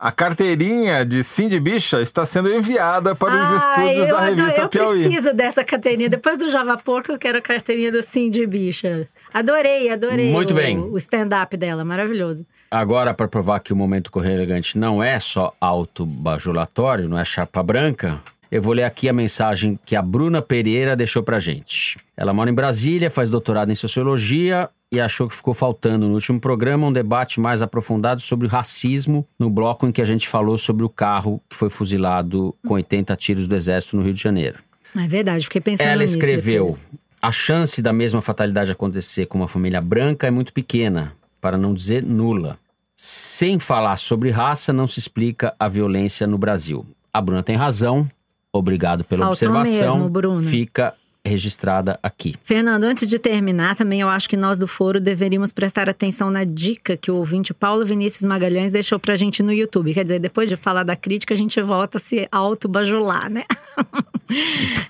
[0.01, 4.36] A carteirinha de Cindy Bicha está sendo enviada para os Ai, estúdios eu da adoro-
[4.36, 5.03] revista Eu Piauí.
[5.05, 6.09] preciso dessa carteirinha.
[6.09, 7.99] Depois do Java Porco, eu quero a carteirinha do
[8.30, 9.09] de Bicha.
[9.34, 10.30] Adorei, adorei.
[10.30, 10.78] Muito o, bem.
[10.78, 12.46] O stand-up dela, maravilhoso.
[12.70, 17.61] Agora, para provar que o Momento Correio Elegante não é só autobajulatório, não é chapa
[17.62, 18.20] branca,
[18.51, 21.99] Eu vou ler aqui a mensagem que a Bruna Pereira deixou pra gente.
[22.16, 26.41] Ela mora em Brasília, faz doutorado em sociologia e achou que ficou faltando no último
[26.41, 30.57] programa um debate mais aprofundado sobre o racismo no bloco em que a gente falou
[30.57, 34.59] sobre o carro que foi fuzilado com 80 tiros do exército no Rio de Janeiro.
[34.97, 36.66] É verdade, fiquei pensando Ela escreveu.
[37.20, 41.74] A chance da mesma fatalidade acontecer com uma família branca é muito pequena, para não
[41.74, 42.59] dizer nula.
[42.97, 46.82] Sem falar sobre raça, não se explica a violência no Brasil.
[47.12, 48.09] A Bruna tem razão.
[48.53, 49.97] Obrigado pela Faltou observação.
[49.97, 50.49] mesmo, Bruna.
[50.49, 50.95] Fica
[51.29, 52.35] registrada aqui.
[52.43, 56.45] Fernando, antes de terminar, também eu acho que nós do Foro deveríamos prestar atenção na
[56.45, 59.95] dica que o ouvinte Paulo Vinícius Magalhães deixou pra gente no YouTube.
[59.95, 63.45] Quer dizer, depois de falar da crítica, a gente volta a se autobajular, né?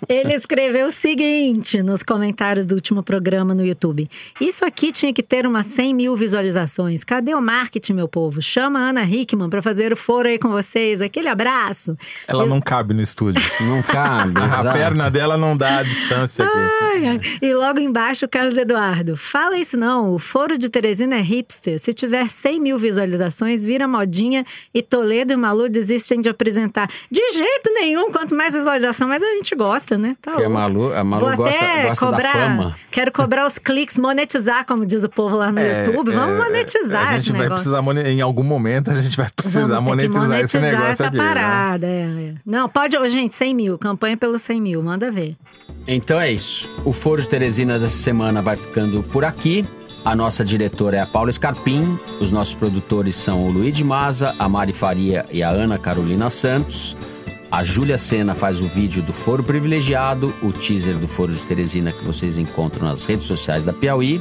[0.09, 4.09] Ele escreveu o seguinte nos comentários do último programa no YouTube.
[4.41, 7.05] Isso aqui tinha que ter umas 100 mil visualizações.
[7.05, 8.43] Cadê o marketing, meu povo?
[8.43, 11.01] Chama a Ana Hickman pra fazer o foro aí com vocês.
[11.01, 11.97] Aquele abraço.
[12.26, 13.41] Ela não cabe no estúdio.
[13.61, 14.41] Não cabe.
[14.59, 16.59] A perna dela não dá a distância aqui.
[16.83, 17.20] Ai, ai.
[17.43, 19.16] E logo embaixo, o Carlos Eduardo.
[19.16, 21.79] Fala isso não, o Foro de Teresina é hipster.
[21.79, 26.89] Se tiver 100 mil visualizações, vira modinha e Toledo e Malu desistem de apresentar.
[27.11, 30.16] De jeito nenhum, quanto mais visualização, mais a gente gosta, né?
[30.20, 30.49] Tá Porque a.
[30.51, 32.76] Malu, a Malu Vou gosta, até gosta cobrar, da fama.
[32.91, 36.11] Quero cobrar os cliques, monetizar, como diz o povo lá no YouTube.
[36.11, 37.70] Vamos É, monetizar A gente vai negócio.
[37.70, 41.16] precisar, em algum momento, a gente vai precisar que monetizar, esse negócio essa aqui.
[41.16, 41.22] né?
[41.24, 41.87] parada.
[41.87, 42.35] é, é.
[42.45, 43.79] Não, pode, gente, 100 mil.
[43.79, 45.37] Campanha pelos 100 mil, manda ver.
[45.87, 46.69] Então é isso.
[46.85, 49.64] O Foro de Teresina dessa semana vai ficando por aqui.
[50.05, 51.99] A nossa diretora é a Paula Scarpim.
[52.21, 56.31] Os nossos produtores são o Luiz de Maza, a Mari Faria e a Ana Carolina
[56.31, 56.97] Santos.
[57.51, 61.93] A Júlia Sena faz o vídeo do Foro Privilegiado, o teaser do Foro de Teresina
[61.93, 64.21] que vocês encontram nas redes sociais da Piauí.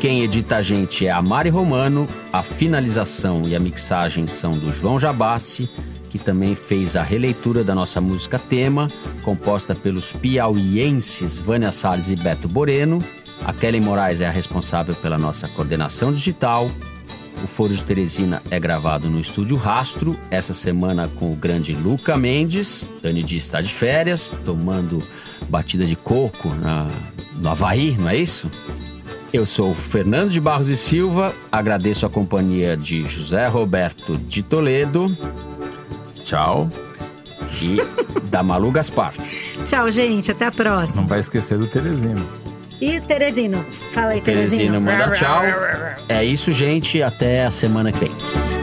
[0.00, 2.08] Quem edita a gente é a Mari Romano.
[2.32, 5.68] A finalização e a mixagem são do João Jabassi,
[6.08, 8.90] que também fez a releitura da nossa música tema,
[9.22, 13.02] composta pelos piauienses Vânia Salles e Beto Boreno.
[13.44, 16.70] A Kelly Moraes é a responsável pela nossa coordenação digital.
[17.42, 22.16] O Foro de Teresina é gravado no estúdio Rastro, essa semana com o grande Luca
[22.16, 22.84] Mendes.
[23.00, 25.02] Dani Di está de férias, tomando
[25.48, 26.88] batida de coco na,
[27.36, 28.50] no Havaí, não é isso?
[29.32, 35.06] Eu sou Fernando de Barros e Silva, agradeço a companhia de José Roberto de Toledo
[36.28, 36.68] Tchau.
[37.62, 37.78] e
[38.28, 39.14] da Malu Gaspar.
[39.64, 40.30] Tchau, gente.
[40.30, 41.00] Até a próxima.
[41.00, 42.22] Não vai esquecer do Teresino.
[42.78, 43.64] E Teresino?
[43.92, 44.78] Fala aí, Teresino.
[44.78, 45.42] Teresina manda tchau.
[46.06, 47.02] É isso, gente.
[47.02, 48.57] Até a semana que vem.